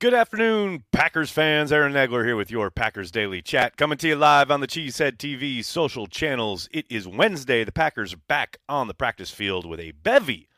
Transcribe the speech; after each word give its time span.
Good 0.00 0.14
afternoon, 0.14 0.84
Packers 0.92 1.30
fans. 1.30 1.70
Aaron 1.70 1.92
Nagler 1.92 2.24
here 2.24 2.34
with 2.34 2.50
your 2.50 2.70
Packers 2.70 3.10
Daily 3.10 3.42
Chat, 3.42 3.76
coming 3.76 3.98
to 3.98 4.08
you 4.08 4.16
live 4.16 4.50
on 4.50 4.60
the 4.60 4.66
Cheesehead 4.66 5.18
TV 5.18 5.62
social 5.62 6.06
channels. 6.06 6.70
It 6.72 6.86
is 6.88 7.06
Wednesday. 7.06 7.64
The 7.64 7.70
Packers 7.70 8.14
are 8.14 8.22
back 8.26 8.56
on 8.66 8.88
the 8.88 8.94
practice 8.94 9.30
field 9.30 9.66
with 9.66 9.78
a 9.78 9.90
bevy 9.90 10.48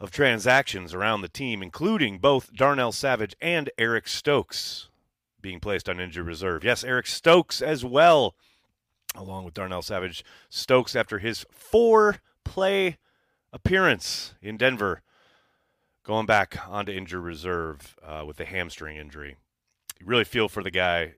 of 0.00 0.10
transactions 0.10 0.92
around 0.92 1.20
the 1.20 1.28
team, 1.28 1.62
including 1.62 2.18
both 2.18 2.52
Darnell 2.54 2.90
Savage 2.90 3.36
and 3.40 3.70
Eric 3.78 4.08
Stokes 4.08 4.88
being 5.40 5.60
placed 5.60 5.88
on 5.88 6.00
injured 6.00 6.26
reserve. 6.26 6.64
Yes, 6.64 6.82
Eric 6.82 7.06
Stokes 7.06 7.62
as 7.62 7.84
well, 7.84 8.34
along 9.14 9.44
with 9.44 9.54
Darnell 9.54 9.82
Savage. 9.82 10.24
Stokes, 10.48 10.96
after 10.96 11.20
his 11.20 11.46
four 11.52 12.16
play 12.42 12.96
appearance 13.52 14.34
in 14.42 14.56
Denver, 14.56 15.02
going 16.06 16.24
back 16.24 16.56
onto 16.68 16.92
injured 16.92 17.22
reserve 17.22 17.96
uh, 18.02 18.22
with 18.24 18.38
a 18.38 18.44
hamstring 18.44 18.96
injury. 18.96 19.36
You 19.98 20.06
really 20.06 20.24
feel 20.24 20.48
for 20.48 20.62
the 20.62 20.70
guy 20.70 21.14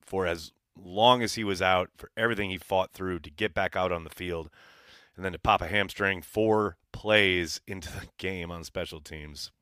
for 0.00 0.26
as 0.26 0.50
long 0.76 1.22
as 1.22 1.34
he 1.34 1.44
was 1.44 1.62
out, 1.62 1.90
for 1.96 2.10
everything 2.16 2.50
he 2.50 2.58
fought 2.58 2.92
through 2.92 3.20
to 3.20 3.30
get 3.30 3.54
back 3.54 3.76
out 3.76 3.92
on 3.92 4.02
the 4.02 4.10
field, 4.10 4.50
and 5.14 5.24
then 5.24 5.32
to 5.32 5.38
pop 5.38 5.62
a 5.62 5.68
hamstring 5.68 6.22
four 6.22 6.76
plays 6.90 7.60
into 7.68 7.88
the 7.88 8.08
game 8.18 8.50
on 8.50 8.64
special 8.64 9.00
teams. 9.00 9.52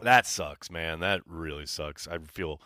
That 0.00 0.26
sucks, 0.26 0.70
man. 0.70 1.00
That 1.00 1.20
really 1.26 1.66
sucks. 1.66 2.08
I 2.08 2.16
feel 2.18 2.58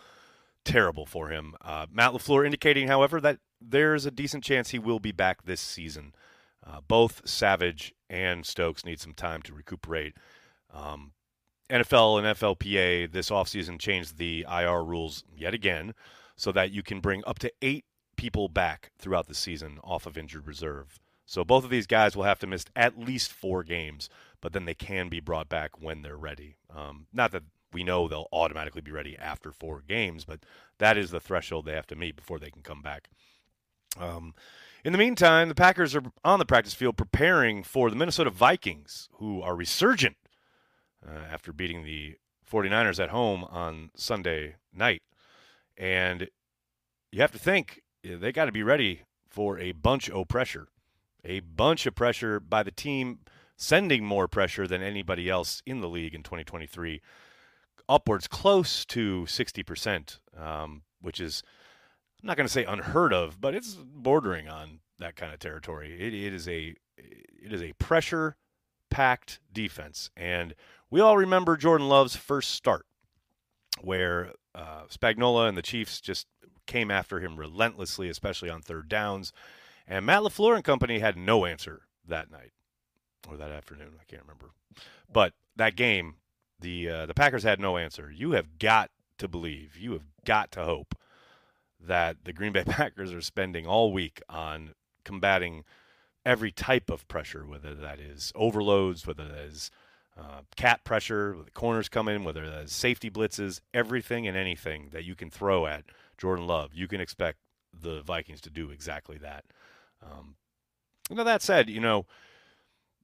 terrible 0.64 1.04
for 1.04 1.30
him. 1.30 1.56
Uh, 1.60 1.86
Matt 1.90 2.12
LaFleur 2.12 2.44
indicating, 2.44 2.86
however, 2.86 3.20
that 3.20 3.38
there's 3.60 4.06
a 4.06 4.12
decent 4.12 4.44
chance 4.44 4.70
he 4.70 4.78
will 4.78 5.00
be 5.00 5.10
back 5.10 5.42
this 5.42 5.60
season. 5.60 6.14
Uh, 6.64 6.80
both 6.86 7.22
Savage 7.24 7.92
and 8.08 8.46
Stokes 8.46 8.84
need 8.84 9.00
some 9.00 9.14
time 9.14 9.42
to 9.42 9.52
recuperate. 9.52 10.14
Um, 10.72 11.10
NFL 11.70 12.18
and 12.18 12.38
FLPA 12.38 13.10
this 13.10 13.30
offseason 13.30 13.78
changed 13.78 14.18
the 14.18 14.46
IR 14.50 14.84
rules 14.84 15.24
yet 15.34 15.54
again 15.54 15.94
so 16.36 16.52
that 16.52 16.70
you 16.70 16.82
can 16.82 17.00
bring 17.00 17.22
up 17.26 17.38
to 17.40 17.52
eight 17.62 17.84
people 18.16 18.48
back 18.48 18.90
throughout 18.98 19.28
the 19.28 19.34
season 19.34 19.78
off 19.82 20.06
of 20.06 20.18
injured 20.18 20.46
reserve. 20.46 20.98
So 21.26 21.44
both 21.44 21.64
of 21.64 21.70
these 21.70 21.86
guys 21.86 22.16
will 22.16 22.24
have 22.24 22.38
to 22.40 22.46
miss 22.46 22.66
at 22.76 22.98
least 22.98 23.32
four 23.32 23.62
games, 23.62 24.08
but 24.40 24.52
then 24.52 24.66
they 24.66 24.74
can 24.74 25.08
be 25.08 25.20
brought 25.20 25.48
back 25.48 25.80
when 25.80 26.02
they're 26.02 26.18
ready. 26.18 26.56
Um, 26.74 27.06
not 27.12 27.32
that 27.32 27.44
we 27.72 27.82
know 27.82 28.06
they'll 28.06 28.28
automatically 28.32 28.82
be 28.82 28.92
ready 28.92 29.16
after 29.18 29.50
four 29.50 29.82
games, 29.86 30.24
but 30.24 30.40
that 30.78 30.98
is 30.98 31.10
the 31.10 31.20
threshold 31.20 31.64
they 31.64 31.72
have 31.72 31.86
to 31.88 31.96
meet 31.96 32.14
before 32.14 32.38
they 32.38 32.50
can 32.50 32.62
come 32.62 32.82
back. 32.82 33.08
Um, 33.98 34.34
in 34.84 34.92
the 34.92 34.98
meantime, 34.98 35.48
the 35.48 35.54
Packers 35.54 35.94
are 35.94 36.02
on 36.24 36.38
the 36.38 36.44
practice 36.44 36.74
field 36.74 36.96
preparing 36.96 37.62
for 37.62 37.88
the 37.88 37.96
Minnesota 37.96 38.30
Vikings, 38.30 39.08
who 39.14 39.40
are 39.40 39.56
resurgent 39.56 40.16
after 41.30 41.52
beating 41.52 41.84
the 41.84 42.16
49ers 42.50 43.02
at 43.02 43.10
home 43.10 43.44
on 43.44 43.90
Sunday 43.96 44.56
night. 44.72 45.02
And 45.76 46.28
you 47.10 47.20
have 47.20 47.32
to 47.32 47.38
think 47.38 47.82
they 48.02 48.32
got 48.32 48.46
to 48.46 48.52
be 48.52 48.62
ready 48.62 49.02
for 49.28 49.58
a 49.58 49.72
bunch 49.72 50.10
of 50.10 50.28
pressure, 50.28 50.68
a 51.24 51.40
bunch 51.40 51.86
of 51.86 51.94
pressure 51.94 52.38
by 52.38 52.62
the 52.62 52.70
team 52.70 53.20
sending 53.56 54.04
more 54.04 54.28
pressure 54.28 54.66
than 54.66 54.82
anybody 54.82 55.28
else 55.28 55.62
in 55.66 55.80
the 55.80 55.88
league 55.88 56.14
in 56.14 56.22
2023, 56.22 57.00
upwards 57.88 58.26
close 58.28 58.84
to 58.84 59.24
60%, 59.24 60.18
um, 60.36 60.82
which 61.00 61.20
is, 61.20 61.42
I'm 62.22 62.26
not 62.26 62.36
going 62.36 62.46
to 62.46 62.52
say 62.52 62.64
unheard 62.64 63.12
of, 63.12 63.40
but 63.40 63.54
it's 63.54 63.74
bordering 63.74 64.48
on 64.48 64.80
that 64.98 65.16
kind 65.16 65.32
of 65.32 65.38
territory. 65.38 65.94
it, 66.00 66.14
it 66.14 66.32
is 66.32 66.48
a 66.48 66.74
it 66.96 67.52
is 67.52 67.62
a 67.62 67.72
pressure 67.74 68.36
packed 68.90 69.40
defense, 69.52 70.10
and 70.16 70.54
we 70.90 71.00
all 71.00 71.16
remember 71.16 71.56
Jordan 71.56 71.88
Love's 71.88 72.16
first 72.16 72.50
start, 72.50 72.86
where 73.80 74.32
uh, 74.54 74.82
Spagnuolo 74.90 75.48
and 75.48 75.56
the 75.56 75.62
Chiefs 75.62 76.00
just 76.00 76.26
came 76.66 76.90
after 76.90 77.20
him 77.20 77.36
relentlessly, 77.36 78.08
especially 78.08 78.50
on 78.50 78.62
third 78.62 78.88
downs. 78.88 79.32
And 79.86 80.06
Matt 80.06 80.22
LaFleur 80.22 80.54
and 80.54 80.64
company 80.64 80.98
had 80.98 81.16
no 81.16 81.44
answer 81.44 81.82
that 82.06 82.30
night 82.30 82.52
or 83.28 83.36
that 83.36 83.50
afternoon. 83.50 83.92
I 84.00 84.04
can't 84.04 84.22
remember. 84.22 84.50
But 85.12 85.34
that 85.56 85.76
game, 85.76 86.16
the 86.60 86.88
uh, 86.88 87.06
the 87.06 87.14
Packers 87.14 87.42
had 87.42 87.60
no 87.60 87.76
answer. 87.76 88.10
You 88.10 88.32
have 88.32 88.58
got 88.58 88.90
to 89.18 89.28
believe, 89.28 89.76
you 89.76 89.92
have 89.92 90.06
got 90.24 90.50
to 90.52 90.64
hope 90.64 90.94
that 91.80 92.24
the 92.24 92.32
Green 92.32 92.52
Bay 92.52 92.64
Packers 92.66 93.12
are 93.12 93.20
spending 93.20 93.66
all 93.66 93.92
week 93.92 94.22
on 94.28 94.74
combating 95.04 95.64
every 96.24 96.50
type 96.50 96.90
of 96.90 97.06
pressure, 97.08 97.46
whether 97.46 97.74
that 97.74 98.00
is 98.00 98.32
overloads, 98.34 99.06
whether 99.06 99.28
that 99.28 99.38
is 99.38 99.70
uh, 100.18 100.42
cat 100.56 100.84
pressure, 100.84 101.36
the 101.44 101.50
corners 101.50 101.88
come 101.88 102.08
in, 102.08 102.24
whether 102.24 102.48
that's 102.48 102.74
safety 102.74 103.10
blitzes, 103.10 103.60
everything 103.72 104.26
and 104.26 104.36
anything 104.36 104.90
that 104.92 105.04
you 105.04 105.14
can 105.14 105.30
throw 105.30 105.66
at 105.66 105.84
Jordan 106.18 106.46
Love, 106.46 106.72
you 106.72 106.86
can 106.86 107.00
expect 107.00 107.38
the 107.72 108.02
Vikings 108.02 108.40
to 108.42 108.50
do 108.50 108.70
exactly 108.70 109.18
that. 109.18 109.44
Um, 110.02 110.36
now 111.10 111.24
that 111.24 111.42
said, 111.42 111.68
you 111.68 111.80
know, 111.80 112.06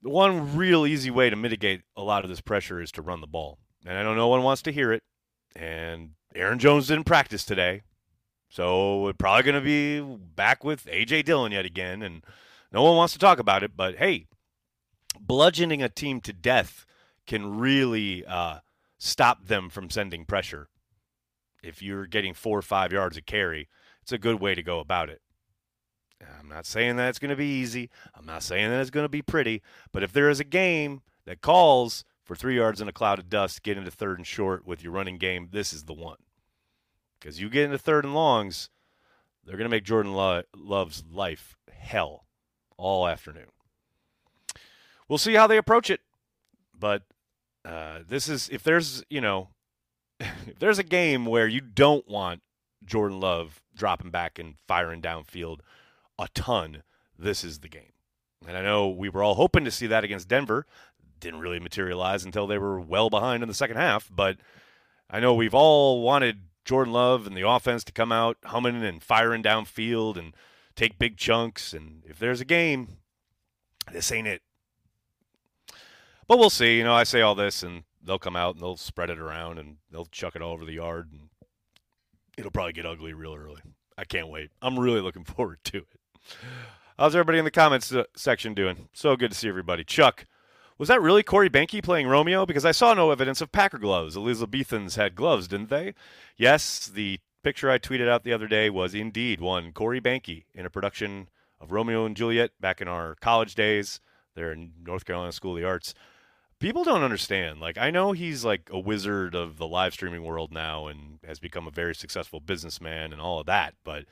the 0.03 0.09
one 0.09 0.56
real 0.56 0.87
easy 0.87 1.10
way 1.10 1.31
to 1.31 1.37
mitigate 1.37 1.82
a 1.97 2.03
lot 2.03 2.25
of 2.25 2.31
this 2.31 2.41
pressure 2.41 2.81
is 2.81 2.93
to 2.93 3.03
run 3.03 3.20
the 3.20 3.26
ball. 3.26 3.59
And 3.84 3.99
I 3.99 4.03
know 4.03 4.15
no 4.15 4.28
one 4.28 4.43
wants 4.43 4.62
to 4.62 4.72
hear 4.72 4.93
it. 4.93 5.03
And 5.56 6.10
Aaron 6.34 6.59
Jones 6.59 6.87
didn't 6.87 7.04
practice 7.04 7.44
today. 7.44 7.82
So 8.49 9.03
we're 9.03 9.12
probably 9.12 9.43
going 9.43 9.54
to 9.54 9.60
be 9.60 10.00
back 10.00 10.65
with 10.65 10.88
A.J. 10.88 11.22
Dillon 11.22 11.53
yet 11.53 11.65
again. 11.65 12.03
And 12.03 12.25
no 12.72 12.82
one 12.82 12.97
wants 12.97 13.12
to 13.15 13.19
talk 13.19 13.38
about 13.38 13.62
it. 13.62 13.76
But 13.76 13.97
hey, 13.97 14.26
bludgeoning 15.20 15.82
a 15.82 15.88
team 15.88 16.20
to 16.22 16.32
death 16.32 16.87
can 17.30 17.60
really 17.60 18.26
uh, 18.26 18.58
stop 18.98 19.46
them 19.46 19.70
from 19.70 19.88
sending 19.88 20.24
pressure. 20.24 20.68
If 21.62 21.80
you're 21.80 22.06
getting 22.06 22.34
four 22.34 22.58
or 22.58 22.62
five 22.62 22.92
yards 22.92 23.16
of 23.16 23.24
carry, 23.24 23.68
it's 24.02 24.10
a 24.10 24.18
good 24.18 24.41
way 24.41 24.56
to 24.56 24.64
go 24.64 24.80
about 24.80 25.08
it. 25.08 25.20
I'm 26.20 26.48
not 26.48 26.66
saying 26.66 26.96
that 26.96 27.08
it's 27.08 27.20
going 27.20 27.30
to 27.30 27.36
be 27.36 27.60
easy. 27.60 27.88
I'm 28.16 28.26
not 28.26 28.42
saying 28.42 28.69
that 28.69 28.80
it's 28.80 28.90
going 28.90 29.04
to 29.04 29.08
be 29.08 29.22
pretty. 29.22 29.62
But 29.92 30.02
if 30.02 30.12
there 30.12 30.28
is 30.28 30.40
a 30.40 30.44
game 30.44 31.02
that 31.24 31.40
calls 31.40 32.04
for 32.24 32.34
three 32.34 32.56
yards 32.56 32.80
in 32.80 32.88
a 32.88 32.92
cloud 32.92 33.20
of 33.20 33.30
dust, 33.30 33.62
get 33.62 33.78
into 33.78 33.92
third 33.92 34.19
and 34.19 34.26
short 34.26 34.66
with 34.66 34.82
your 34.82 34.92
running 34.92 35.16
game, 35.16 35.50
this 35.52 35.72
is 35.72 35.84
the 35.84 35.94
one. 35.94 36.19
Because 37.20 37.40
you 37.40 37.48
get 37.48 37.66
into 37.66 37.78
third 37.78 38.04
and 38.04 38.12
longs, 38.12 38.70
they're 39.44 39.56
going 39.56 39.70
to 39.70 39.76
make 39.76 39.84
Jordan 39.84 40.14
Lo- 40.14 40.42
Love's 40.52 41.04
life 41.08 41.56
hell 41.72 42.26
all 42.76 43.06
afternoon. 43.06 43.52
We'll 45.08 45.19
see 45.19 45.34
how 45.34 45.46
they 45.46 45.58
approach 45.58 45.90
it. 45.90 46.00
But 46.76 47.04
uh, 47.65 48.00
this 48.06 48.28
is 48.28 48.48
if 48.50 48.62
there's 48.62 49.04
you 49.10 49.21
know 49.21 49.48
if 50.21 50.59
there's 50.59 50.78
a 50.78 50.84
game 50.84 51.26
where 51.26 51.47
you 51.47 51.60
don't 51.60 52.09
want 52.09 52.43
Jordan 52.84 53.21
Love 53.21 53.62
dropping 53.75 54.10
back 54.10 54.38
and 54.38 54.54
firing 54.66 55.00
downfield 55.03 55.60
a 56.19 56.28
ton, 56.34 56.82
this 57.19 57.44
is 57.44 57.60
the 57.60 57.69
game. 57.69 57.93
And 58.47 58.56
I 58.56 58.62
know 58.62 58.88
we 58.88 59.09
were 59.09 59.22
all 59.22 59.34
hoping 59.34 59.65
to 59.65 59.70
see 59.70 59.87
that 59.87 60.04
against 60.04 60.28
Denver. 60.28 60.66
Didn't 61.19 61.41
really 61.41 61.60
materialize 61.60 62.25
until 62.25 62.47
they 62.47 62.59
were 62.59 62.81
well 62.81 63.10
behind 63.10 63.43
in 63.43 63.49
the 63.49 63.54
second 63.54 63.76
half. 63.76 64.10
But 64.10 64.38
I 65.10 65.20
know 65.20 65.34
we've 65.34 65.54
all 65.54 66.03
wanted 66.03 66.41
Jordan 66.65 66.93
Love 66.93 67.26
and 67.26 67.37
the 67.37 67.47
offense 67.47 67.84
to 67.84 67.93
come 67.93 68.12
out 68.12 68.38
humming 68.44 68.82
and 68.82 69.03
firing 69.03 69.43
downfield 69.43 70.16
and 70.16 70.34
take 70.76 70.99
big 70.99 71.16
chunks. 71.16 71.75
And 71.75 72.02
if 72.06 72.19
there's 72.19 72.40
a 72.40 72.46
game, 72.46 72.99
this 73.93 74.11
ain't 74.11 74.29
it. 74.29 74.43
But 76.31 76.38
we'll 76.38 76.49
see. 76.49 76.79
You 76.79 76.85
know, 76.85 76.94
I 76.94 77.03
say 77.03 77.23
all 77.23 77.35
this, 77.35 77.65
and 77.65 77.82
they'll 78.00 78.21
come 78.21 78.37
out 78.37 78.55
and 78.55 78.62
they'll 78.62 78.77
spread 78.77 79.11
it 79.11 79.19
around 79.19 79.59
and 79.59 79.79
they'll 79.91 80.06
chuck 80.06 80.37
it 80.37 80.43
all 80.43 80.53
over 80.53 80.65
the 80.65 80.75
yard, 80.75 81.09
and 81.11 81.23
it'll 82.38 82.53
probably 82.53 82.73
get 82.73 82.87
ugly 82.87 83.12
real 83.12 83.35
early. 83.35 83.62
I 83.99 84.05
can't 84.05 84.29
wait. 84.29 84.53
I'm 84.62 84.79
really 84.79 85.00
looking 85.00 85.25
forward 85.25 85.59
to 85.65 85.79
it. 85.79 85.99
How's 86.97 87.17
everybody 87.17 87.38
in 87.38 87.44
the 87.44 87.50
comments 87.50 87.93
uh, 87.93 88.05
section 88.15 88.55
doing? 88.55 88.88
So 88.93 89.17
good 89.17 89.32
to 89.32 89.37
see 89.37 89.49
everybody. 89.49 89.82
Chuck, 89.82 90.25
was 90.79 90.88
that 90.88 91.03
really 91.03 91.25
Corey 91.25 91.50
Behnke 91.50 91.82
playing 91.82 92.06
Romeo? 92.06 92.47
Because 92.47 92.65
I 92.65 92.71
saw 92.71 92.94
no 92.94 93.11
evidence 93.11 93.41
of 93.41 93.50
Packer 93.50 93.79
gloves. 93.79 94.15
Elizabethans 94.15 94.94
had 94.94 95.17
gloves, 95.17 95.49
didn't 95.49 95.69
they? 95.69 95.94
Yes, 96.37 96.87
the 96.87 97.19
picture 97.43 97.73
I 97.73 97.79
tweeted 97.79 98.09
out 98.09 98.23
the 98.23 98.32
other 98.32 98.47
day 98.47 98.71
was 98.71 98.94
indeed 98.94 99.41
one 99.41 99.73
Corey 99.73 100.00
Behnke 100.00 100.44
in 100.55 100.65
a 100.65 100.71
production 100.71 101.29
of 101.61 101.73
Romeo 101.73 102.05
and 102.06 102.17
Juliet 102.17 102.53
back 102.61 102.81
in 102.81 102.87
our 102.87 103.17
college 103.17 103.56
days 103.56 103.99
there 104.37 104.53
in 104.53 104.75
North 104.87 105.05
Carolina 105.05 105.32
School 105.32 105.56
of 105.56 105.61
the 105.61 105.67
Arts 105.67 105.93
people 106.60 106.84
don't 106.84 107.02
understand. 107.02 107.60
Like, 107.60 107.78
I 107.78 107.90
know 107.90 108.12
he's 108.12 108.44
like 108.44 108.68
a 108.70 108.78
wizard 108.78 109.34
of 109.34 109.56
the 109.56 109.66
live 109.66 109.94
streaming 109.94 110.22
world 110.22 110.52
now 110.52 110.86
and 110.86 111.18
has 111.26 111.40
become 111.40 111.66
a 111.66 111.72
very 111.72 111.94
successful 111.94 112.38
businessman 112.38 113.12
and 113.12 113.20
all 113.20 113.40
of 113.40 113.46
that, 113.46 113.74
but 113.82 114.04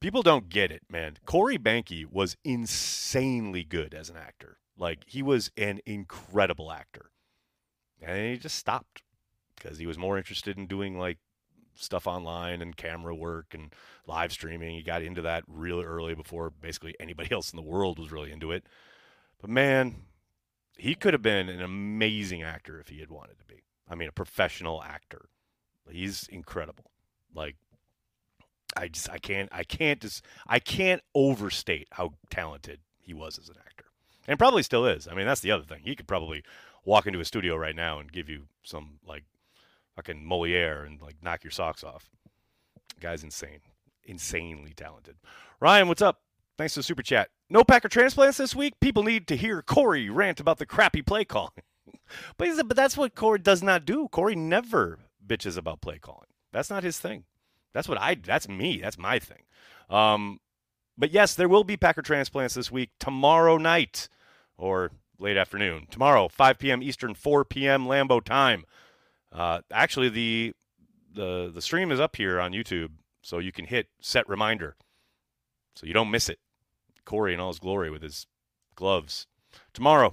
people 0.00 0.22
don't 0.22 0.48
get 0.48 0.70
it, 0.70 0.82
man. 0.88 1.16
Corey 1.26 1.58
Behnke 1.58 2.06
was 2.10 2.36
insanely 2.44 3.64
good 3.64 3.94
as 3.94 4.08
an 4.08 4.16
actor. 4.16 4.58
Like, 4.76 5.02
he 5.06 5.22
was 5.22 5.50
an 5.56 5.80
incredible 5.84 6.70
actor. 6.70 7.10
And 8.00 8.32
he 8.32 8.38
just 8.38 8.56
stopped 8.56 9.02
because 9.56 9.78
he 9.78 9.86
was 9.86 9.98
more 9.98 10.18
interested 10.18 10.56
in 10.56 10.66
doing 10.66 10.96
like 10.96 11.18
stuff 11.74 12.06
online 12.06 12.62
and 12.62 12.76
camera 12.76 13.14
work 13.14 13.46
and 13.52 13.72
live 14.06 14.32
streaming. 14.32 14.76
He 14.76 14.82
got 14.82 15.02
into 15.02 15.22
that 15.22 15.42
really 15.48 15.84
early 15.84 16.14
before 16.14 16.50
basically 16.50 16.94
anybody 17.00 17.30
else 17.32 17.52
in 17.52 17.56
the 17.56 17.62
world 17.62 17.98
was 17.98 18.12
really 18.12 18.30
into 18.30 18.52
it. 18.52 18.66
But 19.40 19.50
man, 19.50 20.02
he 20.78 20.94
could 20.94 21.12
have 21.12 21.22
been 21.22 21.48
an 21.48 21.60
amazing 21.60 22.42
actor 22.42 22.80
if 22.80 22.88
he 22.88 23.00
had 23.00 23.10
wanted 23.10 23.38
to 23.38 23.44
be. 23.44 23.64
I 23.90 23.94
mean, 23.94 24.08
a 24.08 24.12
professional 24.12 24.82
actor. 24.82 25.28
He's 25.90 26.28
incredible. 26.28 26.90
Like 27.34 27.56
I 28.76 28.88
just 28.88 29.10
I 29.10 29.18
can't 29.18 29.48
I 29.52 29.64
can't 29.64 30.00
just 30.00 30.24
I 30.46 30.58
can't 30.58 31.02
overstate 31.14 31.88
how 31.92 32.14
talented 32.30 32.80
he 33.00 33.12
was 33.12 33.38
as 33.38 33.48
an 33.48 33.56
actor. 33.58 33.86
And 34.26 34.38
probably 34.38 34.62
still 34.62 34.86
is. 34.86 35.08
I 35.08 35.14
mean, 35.14 35.26
that's 35.26 35.40
the 35.40 35.50
other 35.50 35.64
thing. 35.64 35.80
He 35.84 35.96
could 35.96 36.06
probably 36.06 36.44
walk 36.84 37.06
into 37.06 37.20
a 37.20 37.24
studio 37.24 37.56
right 37.56 37.74
now 37.74 37.98
and 37.98 38.12
give 38.12 38.28
you 38.28 38.44
some 38.62 38.98
like 39.06 39.24
fucking 39.96 40.24
Moliere 40.24 40.84
and 40.84 41.00
like 41.00 41.16
knock 41.22 41.42
your 41.42 41.50
socks 41.50 41.82
off. 41.82 42.10
Guy's 43.00 43.24
insane. 43.24 43.60
Insanely 44.04 44.74
talented. 44.74 45.16
Ryan, 45.60 45.88
what's 45.88 46.02
up? 46.02 46.20
Thanks 46.56 46.74
for 46.74 46.80
the 46.80 46.84
super 46.84 47.02
chat. 47.02 47.30
No 47.50 47.64
Packer 47.64 47.88
transplants 47.88 48.36
this 48.36 48.54
week. 48.54 48.78
People 48.80 49.02
need 49.02 49.26
to 49.28 49.36
hear 49.36 49.62
Corey 49.62 50.10
rant 50.10 50.40
about 50.40 50.58
the 50.58 50.66
crappy 50.66 51.00
play 51.00 51.24
calling. 51.24 51.50
but, 52.36 52.48
he 52.48 52.54
said, 52.54 52.68
but 52.68 52.76
that's 52.76 52.96
what 52.96 53.14
Corey 53.14 53.38
does 53.38 53.62
not 53.62 53.84
do. 53.84 54.08
Corey 54.08 54.36
never 54.36 54.98
bitches 55.26 55.56
about 55.56 55.80
play 55.80 55.98
calling. 55.98 56.28
That's 56.52 56.70
not 56.70 56.82
his 56.82 56.98
thing. 56.98 57.24
That's 57.72 57.88
what 57.88 58.00
I. 58.00 58.14
That's 58.14 58.48
me. 58.48 58.80
That's 58.82 58.98
my 58.98 59.18
thing. 59.18 59.42
Um, 59.88 60.40
but 60.96 61.10
yes, 61.10 61.34
there 61.34 61.48
will 61.48 61.64
be 61.64 61.76
Packer 61.76 62.02
transplants 62.02 62.54
this 62.54 62.70
week 62.72 62.90
tomorrow 62.98 63.56
night 63.56 64.08
or 64.56 64.90
late 65.18 65.36
afternoon. 65.36 65.86
Tomorrow, 65.90 66.28
5 66.28 66.58
p.m. 66.58 66.82
Eastern, 66.82 67.14
4 67.14 67.44
p.m. 67.44 67.86
Lambeau 67.86 68.22
time. 68.22 68.64
Uh, 69.32 69.60
actually, 69.70 70.08
the 70.08 70.54
the 71.14 71.50
the 71.54 71.62
stream 71.62 71.92
is 71.92 72.00
up 72.00 72.16
here 72.16 72.40
on 72.40 72.52
YouTube, 72.52 72.90
so 73.22 73.38
you 73.38 73.52
can 73.52 73.66
hit 73.66 73.88
set 74.00 74.28
reminder, 74.28 74.76
so 75.76 75.86
you 75.86 75.92
don't 75.92 76.10
miss 76.10 76.28
it. 76.28 76.38
Corey 77.08 77.32
in 77.32 77.40
all 77.40 77.48
his 77.48 77.58
glory 77.58 77.90
with 77.90 78.02
his 78.02 78.26
gloves 78.74 79.26
tomorrow. 79.72 80.12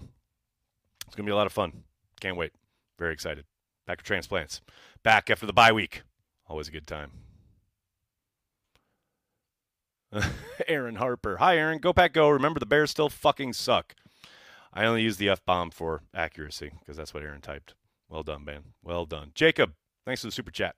It's 1.05 1.15
gonna 1.15 1.27
be 1.27 1.31
a 1.33 1.35
lot 1.35 1.45
of 1.45 1.51
fun. 1.51 1.83
Can't 2.21 2.37
wait. 2.37 2.53
Very 2.97 3.11
excited. 3.11 3.43
Back 3.85 3.97
Packer 3.97 4.05
transplants 4.05 4.61
back 5.03 5.29
after 5.29 5.45
the 5.45 5.51
bye 5.51 5.73
week. 5.73 6.03
Always 6.47 6.69
a 6.69 6.71
good 6.71 6.87
time. 6.87 7.11
Aaron 10.69 10.95
Harper. 10.95 11.35
Hi, 11.37 11.57
Aaron. 11.57 11.79
Go 11.79 11.91
Pack 11.91 12.13
Go. 12.13 12.29
Remember, 12.29 12.61
the 12.61 12.65
Bears 12.65 12.91
still 12.91 13.09
fucking 13.09 13.51
suck. 13.51 13.93
I 14.73 14.85
only 14.85 15.01
use 15.01 15.17
the 15.17 15.27
F 15.27 15.43
bomb 15.43 15.71
for 15.71 16.03
accuracy 16.13 16.71
because 16.79 16.95
that's 16.95 17.13
what 17.13 17.23
Aaron 17.23 17.41
typed. 17.41 17.73
Well 18.07 18.23
done, 18.23 18.45
man. 18.45 18.63
Well 18.81 19.05
done. 19.05 19.31
Jacob, 19.35 19.73
thanks 20.05 20.21
for 20.21 20.27
the 20.27 20.31
super 20.31 20.51
chat. 20.51 20.75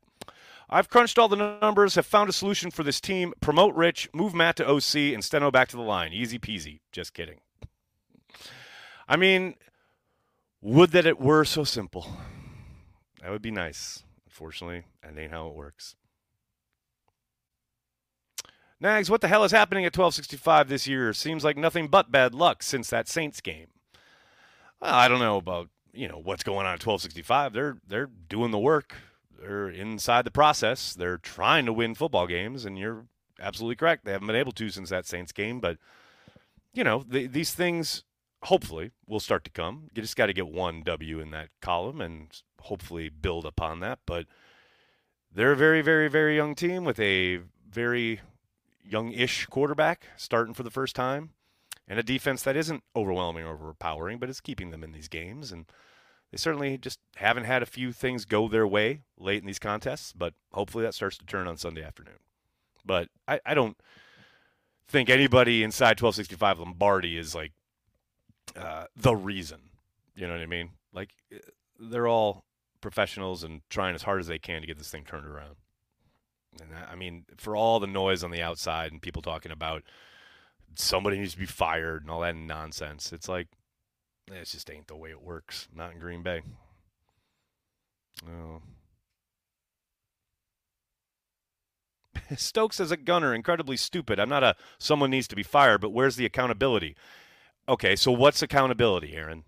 I've 0.69 0.89
crunched 0.89 1.17
all 1.17 1.29
the 1.29 1.57
numbers, 1.61 1.95
have 1.95 2.05
found 2.05 2.29
a 2.29 2.33
solution 2.33 2.71
for 2.71 2.83
this 2.83 2.99
team. 2.99 3.33
Promote 3.39 3.73
Rich, 3.75 4.09
move 4.13 4.33
Matt 4.33 4.57
to 4.57 4.67
OC, 4.67 5.13
and 5.13 5.23
Steno 5.23 5.49
back 5.49 5.69
to 5.69 5.77
the 5.77 5.81
line. 5.81 6.11
Easy 6.11 6.37
peasy. 6.37 6.81
Just 6.91 7.13
kidding. 7.13 7.39
I 9.07 9.15
mean, 9.15 9.55
would 10.61 10.91
that 10.91 11.05
it 11.05 11.19
were 11.19 11.45
so 11.45 11.63
simple. 11.63 12.07
That 13.21 13.31
would 13.31 13.41
be 13.41 13.51
nice. 13.51 14.03
Unfortunately, 14.25 14.83
that 15.01 15.17
ain't 15.17 15.31
how 15.31 15.47
it 15.47 15.55
works. 15.55 15.95
Nags, 18.79 19.09
what 19.09 19.21
the 19.21 19.27
hell 19.27 19.43
is 19.43 19.51
happening 19.51 19.85
at 19.85 19.97
1265 19.97 20.69
this 20.69 20.85
year? 20.85 21.11
Seems 21.13 21.43
like 21.43 21.57
nothing 21.57 21.87
but 21.87 22.11
bad 22.11 22.35
luck 22.35 22.61
since 22.61 22.89
that 22.89 23.07
Saints 23.07 23.41
game. 23.41 23.67
Well, 24.79 24.93
I 24.93 25.07
don't 25.07 25.19
know 25.19 25.37
about, 25.37 25.69
you 25.93 26.07
know, 26.07 26.19
what's 26.23 26.43
going 26.43 26.67
on 26.67 26.73
at 26.73 26.85
1265. 26.85 27.53
They're 27.53 27.77
they're 27.87 28.09
doing 28.29 28.51
the 28.51 28.59
work. 28.59 28.95
They're 29.39 29.69
inside 29.69 30.25
the 30.25 30.31
process. 30.31 30.93
They're 30.93 31.17
trying 31.17 31.65
to 31.65 31.73
win 31.73 31.95
football 31.95 32.27
games 32.27 32.65
and 32.65 32.77
you're 32.77 33.05
absolutely 33.39 33.75
correct. 33.75 34.05
They 34.05 34.11
haven't 34.11 34.27
been 34.27 34.35
able 34.35 34.51
to 34.53 34.69
since 34.69 34.89
that 34.89 35.05
Saints 35.05 35.31
game, 35.31 35.59
but 35.59 35.77
you 36.73 36.83
know, 36.83 37.03
the, 37.07 37.27
these 37.27 37.53
things 37.53 38.03
hopefully 38.43 38.91
will 39.07 39.19
start 39.19 39.43
to 39.43 39.51
come. 39.51 39.89
You 39.93 40.01
just 40.01 40.15
got 40.15 40.27
to 40.27 40.33
get 40.33 40.47
one 40.47 40.83
W 40.83 41.19
in 41.19 41.31
that 41.31 41.49
column 41.61 42.01
and 42.01 42.29
hopefully 42.61 43.09
build 43.09 43.45
upon 43.45 43.79
that, 43.79 43.99
but 44.05 44.25
they're 45.33 45.51
a 45.51 45.57
very 45.57 45.81
very 45.81 46.07
very 46.07 46.35
young 46.35 46.55
team 46.55 46.83
with 46.83 46.99
a 46.99 47.39
very 47.69 48.21
young-ish 48.83 49.45
quarterback 49.47 50.07
starting 50.15 50.53
for 50.53 50.63
the 50.63 50.71
first 50.71 50.95
time, 50.95 51.31
and 51.87 51.99
a 51.99 52.03
defense 52.03 52.41
that 52.43 52.55
isn't 52.55 52.83
overwhelming 52.95 53.45
or 53.45 53.53
overpowering, 53.53 54.17
but 54.17 54.29
is 54.29 54.41
keeping 54.41 54.71
them 54.71 54.83
in 54.83 54.93
these 54.93 55.07
games. 55.07 55.51
And 55.51 55.65
they 56.31 56.37
certainly 56.37 56.77
just 56.77 56.99
haven't 57.15 57.45
had 57.45 57.63
a 57.63 57.67
few 57.67 57.91
things 57.91 58.25
go 58.25 58.47
their 58.47 58.67
way 58.67 59.01
late 59.17 59.41
in 59.41 59.47
these 59.47 59.59
contests, 59.59 60.13
but 60.13 60.33
hopefully 60.53 60.83
that 60.83 60.93
starts 60.93 61.17
to 61.17 61.25
turn 61.25 61.47
on 61.47 61.57
Sunday 61.57 61.83
afternoon. 61.83 62.19
But 62.85 63.09
I, 63.27 63.39
I 63.45 63.53
don't 63.53 63.77
think 64.87 65.09
anybody 65.09 65.63
inside 65.63 65.99
1265 66.01 66.59
Lombardi 66.59 67.17
is 67.17 67.33
like 67.35 67.53
uh, 68.55 68.85
the 68.95 69.15
reason. 69.15 69.59
You 70.15 70.27
know 70.27 70.33
what 70.33 70.41
I 70.41 70.47
mean? 70.47 70.71
Like 70.93 71.11
they're 71.79 72.07
all 72.07 72.43
professionals 72.81 73.43
and 73.43 73.61
trying 73.69 73.95
as 73.95 74.03
hard 74.03 74.19
as 74.19 74.27
they 74.27 74.39
can 74.39 74.61
to 74.61 74.67
get 74.67 74.77
this 74.77 74.89
thing 74.89 75.03
turned 75.03 75.25
around. 75.25 75.55
And 76.61 76.71
I 76.89 76.95
mean, 76.95 77.25
for 77.37 77.55
all 77.55 77.79
the 77.79 77.87
noise 77.87 78.23
on 78.23 78.31
the 78.31 78.41
outside 78.41 78.91
and 78.91 79.01
people 79.01 79.21
talking 79.21 79.51
about 79.51 79.83
somebody 80.75 81.19
needs 81.19 81.33
to 81.33 81.39
be 81.39 81.45
fired 81.45 82.01
and 82.01 82.11
all 82.11 82.21
that 82.21 82.35
nonsense, 82.35 83.11
it's 83.11 83.29
like 83.29 83.47
it 84.31 84.45
just 84.45 84.69
ain't 84.69 84.87
the 84.87 84.95
way 84.95 85.09
it 85.09 85.21
works. 85.21 85.67
Not 85.75 85.93
in 85.93 85.99
Green 85.99 86.23
Bay. 86.23 86.41
Oh. 88.27 88.61
Stokes 92.35 92.79
as 92.79 92.91
a 92.91 92.97
gunner, 92.97 93.33
incredibly 93.33 93.77
stupid. 93.77 94.19
I'm 94.19 94.29
not 94.29 94.43
a 94.43 94.55
someone 94.77 95.11
needs 95.11 95.27
to 95.29 95.35
be 95.35 95.43
fired, 95.43 95.81
but 95.81 95.91
where's 95.91 96.15
the 96.15 96.25
accountability? 96.25 96.95
Okay, 97.69 97.95
so 97.95 98.11
what's 98.11 98.41
accountability, 98.41 99.13
Aaron? 99.13 99.43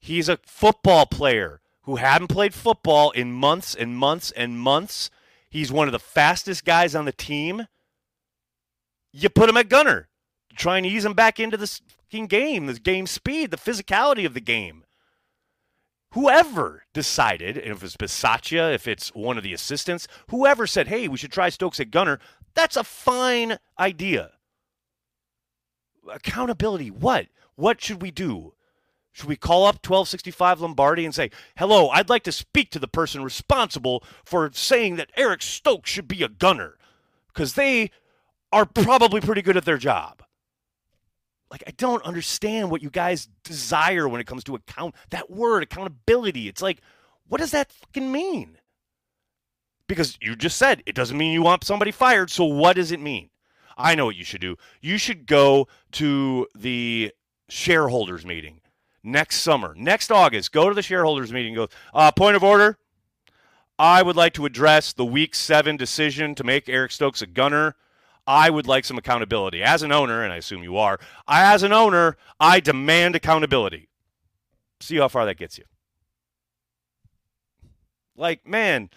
He's 0.00 0.28
a 0.28 0.38
football 0.46 1.06
player 1.06 1.60
who 1.82 1.96
hadn't 1.96 2.28
played 2.28 2.54
football 2.54 3.10
in 3.10 3.32
months 3.32 3.74
and 3.74 3.96
months 3.96 4.30
and 4.32 4.58
months 4.58 5.10
He's 5.50 5.72
one 5.72 5.88
of 5.88 5.92
the 5.92 5.98
fastest 5.98 6.64
guys 6.64 6.94
on 6.94 7.04
the 7.04 7.12
team. 7.12 7.66
You 9.12 9.28
put 9.30 9.48
him 9.48 9.56
at 9.56 9.68
gunner, 9.68 10.08
trying 10.58 10.82
to 10.82 10.88
ease 10.88 11.04
him 11.04 11.14
back 11.14 11.40
into 11.40 11.56
the 11.56 11.80
game, 12.26 12.66
the 12.66 12.74
game 12.74 13.06
speed, 13.06 13.50
the 13.50 13.56
physicality 13.56 14.26
of 14.26 14.34
the 14.34 14.40
game. 14.40 14.84
Whoever 16.12 16.84
decided, 16.92 17.56
if 17.58 17.82
it's 17.82 17.96
Bisaccia, 17.96 18.74
if 18.74 18.88
it's 18.88 19.14
one 19.14 19.36
of 19.36 19.44
the 19.44 19.52
assistants, 19.52 20.08
whoever 20.30 20.66
said, 20.66 20.88
hey, 20.88 21.06
we 21.06 21.18
should 21.18 21.32
try 21.32 21.48
Stokes 21.48 21.80
at 21.80 21.90
gunner, 21.90 22.18
that's 22.54 22.76
a 22.76 22.84
fine 22.84 23.58
idea. 23.78 24.32
Accountability, 26.10 26.90
what? 26.90 27.26
What 27.56 27.80
should 27.80 28.00
we 28.00 28.10
do? 28.10 28.54
Should 29.12 29.28
we 29.28 29.36
call 29.36 29.66
up 29.66 29.76
1265 29.76 30.60
Lombardi 30.60 31.04
and 31.04 31.14
say, 31.14 31.30
hello, 31.56 31.88
I'd 31.90 32.08
like 32.08 32.22
to 32.24 32.32
speak 32.32 32.70
to 32.70 32.78
the 32.78 32.88
person 32.88 33.22
responsible 33.22 34.02
for 34.24 34.50
saying 34.52 34.96
that 34.96 35.10
Eric 35.16 35.42
Stokes 35.42 35.90
should 35.90 36.08
be 36.08 36.22
a 36.22 36.28
gunner? 36.28 36.78
Because 37.26 37.54
they 37.54 37.90
are 38.50 38.64
probably 38.64 39.20
pretty 39.20 39.42
good 39.42 39.56
at 39.56 39.64
their 39.64 39.76
job. 39.76 40.22
Like, 41.50 41.64
I 41.66 41.70
don't 41.72 42.04
understand 42.04 42.70
what 42.70 42.82
you 42.82 42.90
guys 42.90 43.28
desire 43.42 44.08
when 44.08 44.20
it 44.20 44.26
comes 44.26 44.44
to 44.44 44.54
account 44.54 44.94
that 45.10 45.30
word, 45.30 45.62
accountability. 45.62 46.48
It's 46.48 46.60
like, 46.60 46.80
what 47.28 47.40
does 47.40 47.52
that 47.52 47.72
fucking 47.72 48.10
mean? 48.12 48.58
Because 49.86 50.18
you 50.20 50.36
just 50.36 50.58
said 50.58 50.82
it 50.84 50.94
doesn't 50.94 51.16
mean 51.16 51.32
you 51.32 51.42
want 51.42 51.64
somebody 51.64 51.90
fired. 51.90 52.30
So 52.30 52.44
what 52.44 52.76
does 52.76 52.92
it 52.92 53.00
mean? 53.00 53.30
I 53.78 53.94
know 53.94 54.06
what 54.06 54.16
you 54.16 54.24
should 54.24 54.40
do. 54.40 54.56
You 54.82 54.98
should 54.98 55.26
go 55.26 55.68
to 55.92 56.46
the 56.54 57.12
shareholders 57.48 58.26
meeting 58.26 58.60
next 59.02 59.40
summer, 59.40 59.74
next 59.76 60.10
August, 60.10 60.52
go 60.52 60.68
to 60.68 60.74
the 60.74 60.82
shareholders 60.82 61.32
meeting. 61.32 61.54
Go, 61.54 61.68
uh, 61.94 62.10
point 62.12 62.36
of 62.36 62.44
order. 62.44 62.78
I 63.78 64.02
would 64.02 64.16
like 64.16 64.34
to 64.34 64.44
address 64.44 64.92
the 64.92 65.04
week 65.04 65.34
seven 65.34 65.76
decision 65.76 66.34
to 66.34 66.44
make 66.44 66.68
Eric 66.68 66.90
Stokes 66.90 67.22
a 67.22 67.26
gunner. 67.26 67.76
I 68.28 68.50
would 68.50 68.66
like 68.66 68.84
some 68.84 68.98
accountability. 68.98 69.62
As 69.62 69.82
an 69.82 69.90
owner, 69.90 70.22
and 70.22 70.30
I 70.30 70.36
assume 70.36 70.62
you 70.62 70.76
are, 70.76 71.00
as 71.26 71.62
an 71.62 71.72
owner, 71.72 72.18
I 72.38 72.60
demand 72.60 73.16
accountability. 73.16 73.88
See 74.80 74.98
how 74.98 75.08
far 75.08 75.24
that 75.24 75.38
gets 75.38 75.56
you. 75.56 75.64
Like, 78.14 78.46
man, 78.46 78.90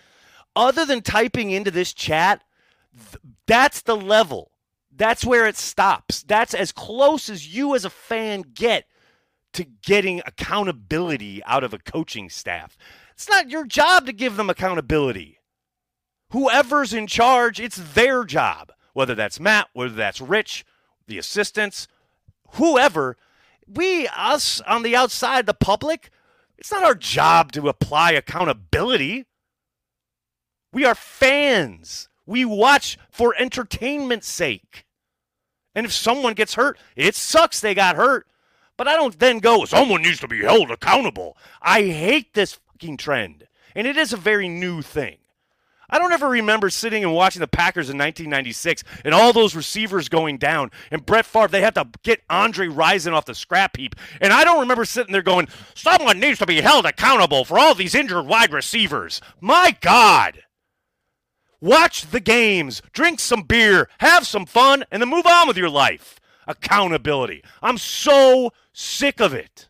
other 0.53 0.85
than 0.85 1.01
typing 1.01 1.49
into 1.49 1.71
this 1.71 1.93
chat, 1.93 2.43
th- 2.93 3.23
that's 3.47 3.81
the 3.81 3.95
level. 3.95 4.51
That's 4.93 5.23
where 5.23 5.47
it 5.47 5.55
stops. 5.55 6.23
That's 6.23 6.53
as 6.53 6.73
close 6.73 7.29
as 7.29 7.55
you 7.55 7.73
as 7.73 7.85
a 7.85 7.89
fan 7.89 8.43
get 8.53 8.85
to 9.53 9.63
getting 9.63 10.21
accountability 10.25 11.41
out 11.45 11.63
of 11.63 11.73
a 11.73 11.79
coaching 11.79 12.29
staff. 12.29 12.77
It's 13.13 13.29
not 13.29 13.49
your 13.49 13.65
job 13.65 14.07
to 14.07 14.13
give 14.13 14.35
them 14.35 14.49
accountability. 14.49 15.39
Whoever's 16.31 16.93
in 16.93 17.07
charge, 17.07 17.61
it's 17.61 17.93
their 17.93 18.25
job. 18.25 18.73
Whether 18.93 19.15
that's 19.15 19.39
Matt, 19.39 19.69
whether 19.73 19.93
that's 19.93 20.21
Rich, 20.21 20.65
the 21.07 21.17
assistants, 21.17 21.87
whoever. 22.53 23.17
We, 23.67 24.07
us 24.07 24.61
on 24.61 24.83
the 24.83 24.95
outside, 24.95 25.45
the 25.45 25.53
public, 25.53 26.09
it's 26.57 26.71
not 26.71 26.83
our 26.83 26.95
job 26.95 27.51
to 27.53 27.69
apply 27.69 28.11
accountability. 28.11 29.25
We 30.71 30.85
are 30.85 30.95
fans. 30.95 32.09
We 32.25 32.45
watch 32.45 32.97
for 33.09 33.35
entertainment's 33.37 34.27
sake. 34.27 34.85
And 35.73 35.85
if 35.85 35.91
someone 35.93 36.33
gets 36.33 36.55
hurt, 36.55 36.77
it 36.95 37.15
sucks 37.15 37.59
they 37.59 37.73
got 37.73 37.95
hurt. 37.95 38.27
But 38.77 38.87
I 38.87 38.95
don't 38.95 39.17
then 39.17 39.39
go, 39.39 39.65
someone 39.65 40.01
needs 40.01 40.19
to 40.21 40.27
be 40.27 40.41
held 40.41 40.71
accountable. 40.71 41.37
I 41.61 41.83
hate 41.83 42.33
this 42.33 42.53
fucking 42.53 42.97
trend. 42.97 43.47
And 43.75 43.87
it 43.87 43.95
is 43.95 44.11
a 44.11 44.17
very 44.17 44.49
new 44.49 44.81
thing. 44.81 45.17
I 45.91 45.99
don't 45.99 46.13
ever 46.13 46.29
remember 46.29 46.69
sitting 46.69 47.03
and 47.03 47.13
watching 47.13 47.41
the 47.41 47.47
Packers 47.47 47.89
in 47.89 47.97
1996 47.97 48.83
and 49.03 49.13
all 49.13 49.33
those 49.33 49.55
receivers 49.55 50.09
going 50.09 50.37
down 50.37 50.71
and 50.89 51.05
Brett 51.05 51.25
Favre, 51.25 51.49
they 51.49 51.61
had 51.61 51.75
to 51.75 51.87
get 52.03 52.21
Andre 52.29 52.67
Rison 52.67 53.13
off 53.13 53.25
the 53.25 53.35
scrap 53.35 53.77
heap. 53.77 53.95
And 54.21 54.31
I 54.31 54.43
don't 54.43 54.61
remember 54.61 54.85
sitting 54.85 55.11
there 55.11 55.21
going, 55.21 55.47
someone 55.75 56.19
needs 56.19 56.39
to 56.39 56.45
be 56.45 56.61
held 56.61 56.85
accountable 56.85 57.43
for 57.43 57.59
all 57.59 57.75
these 57.75 57.95
injured 57.95 58.25
wide 58.25 58.53
receivers. 58.53 59.21
My 59.41 59.75
God. 59.81 60.43
Watch 61.59 62.09
the 62.09 62.19
games, 62.19 62.81
drink 62.91 63.19
some 63.19 63.43
beer, 63.43 63.87
have 63.99 64.25
some 64.25 64.47
fun, 64.47 64.83
and 64.91 65.01
then 65.01 65.09
move 65.09 65.27
on 65.27 65.47
with 65.47 65.57
your 65.57 65.69
life. 65.69 66.19
Accountability. 66.47 67.43
I'm 67.61 67.77
so 67.77 68.51
sick 68.73 69.19
of 69.21 69.33
it. 69.33 69.69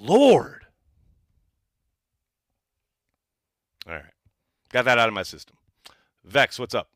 Lord. 0.00 0.66
All 3.86 3.94
right. 3.94 4.04
Got 4.70 4.84
that 4.86 4.98
out 4.98 5.08
of 5.08 5.14
my 5.14 5.22
system. 5.22 5.56
Vex, 6.24 6.58
what's 6.58 6.74
up? 6.74 6.88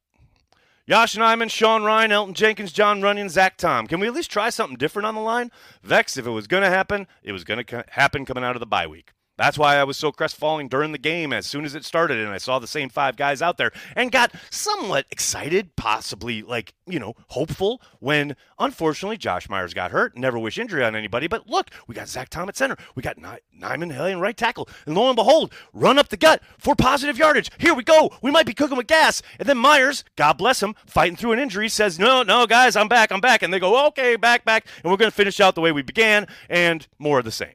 Yosh 0.86 1.16
Nijman, 1.16 1.50
Sean 1.50 1.80
Rhyan, 1.80 2.10
Elgton 2.10 2.34
Jenkins, 2.34 2.70
Jon 2.70 3.00
Runyan, 3.00 3.30
Zach 3.30 3.56
Tom. 3.56 3.86
Can 3.86 4.00
we 4.00 4.06
at 4.06 4.12
least 4.12 4.30
try 4.30 4.50
something 4.50 4.76
different 4.76 5.06
on 5.06 5.14
the 5.14 5.20
line? 5.22 5.50
Vex, 5.82 6.18
if 6.18 6.26
it 6.26 6.30
was 6.30 6.46
going 6.46 6.62
to 6.62 6.68
happen, 6.68 7.06
it 7.22 7.32
was 7.32 7.42
going 7.42 7.64
to 7.64 7.84
happen 7.88 8.26
coming 8.26 8.44
out 8.44 8.54
of 8.54 8.60
the 8.60 8.66
bye 8.66 8.86
week. 8.86 9.13
That's 9.36 9.58
why 9.58 9.76
I 9.76 9.84
was 9.84 9.96
so 9.96 10.12
crestfallen 10.12 10.68
during 10.68 10.92
the 10.92 10.98
game 10.98 11.32
as 11.32 11.46
soon 11.46 11.64
as 11.64 11.74
it 11.74 11.84
started 11.84 12.18
and 12.18 12.28
I 12.28 12.38
saw 12.38 12.60
the 12.60 12.68
same 12.68 12.88
five 12.88 13.16
guys 13.16 13.42
out 13.42 13.56
there 13.56 13.72
and 13.96 14.12
got 14.12 14.32
somewhat 14.48 15.06
excited, 15.10 15.74
possibly 15.74 16.42
like, 16.42 16.72
you 16.86 17.00
know, 17.00 17.14
hopeful 17.28 17.82
when 17.98 18.36
unfortunately 18.60 19.16
Josh 19.16 19.48
Myers 19.48 19.74
got 19.74 19.90
hurt. 19.90 20.16
Never 20.16 20.38
wish 20.38 20.56
injury 20.56 20.84
on 20.84 20.94
anybody, 20.94 21.26
but 21.26 21.48
look, 21.48 21.70
we 21.88 21.96
got 21.96 22.08
Zach 22.08 22.28
Tom 22.28 22.48
at 22.48 22.56
center. 22.56 22.76
We 22.94 23.02
got 23.02 23.18
Ny- 23.18 23.40
Nijman 23.60 23.92
Haley 23.92 24.12
in 24.12 24.20
right 24.20 24.36
tackle. 24.36 24.68
And 24.86 24.94
lo 24.94 25.08
and 25.08 25.16
behold, 25.16 25.52
run 25.72 25.98
up 25.98 26.10
the 26.10 26.16
gut 26.16 26.40
for 26.58 26.76
positive 26.76 27.18
yardage. 27.18 27.50
Here 27.58 27.74
we 27.74 27.82
go. 27.82 28.12
We 28.22 28.30
might 28.30 28.46
be 28.46 28.54
cooking 28.54 28.76
with 28.76 28.86
gas. 28.86 29.20
And 29.40 29.48
then 29.48 29.58
Myers, 29.58 30.04
God 30.14 30.34
bless 30.34 30.62
him, 30.62 30.76
fighting 30.86 31.16
through 31.16 31.32
an 31.32 31.40
injury, 31.40 31.68
says, 31.68 31.98
No, 31.98 32.22
no, 32.22 32.46
guys, 32.46 32.76
I'm 32.76 32.88
back, 32.88 33.10
I'm 33.10 33.20
back. 33.20 33.42
And 33.42 33.52
they 33.52 33.58
go, 33.58 33.88
Okay, 33.88 34.14
back, 34.14 34.44
back. 34.44 34.66
And 34.84 34.92
we're 34.92 34.96
going 34.96 35.10
to 35.10 35.16
finish 35.16 35.40
out 35.40 35.56
the 35.56 35.60
way 35.60 35.72
we 35.72 35.82
began 35.82 36.28
and 36.48 36.86
more 37.00 37.18
of 37.18 37.24
the 37.24 37.32
same. 37.32 37.54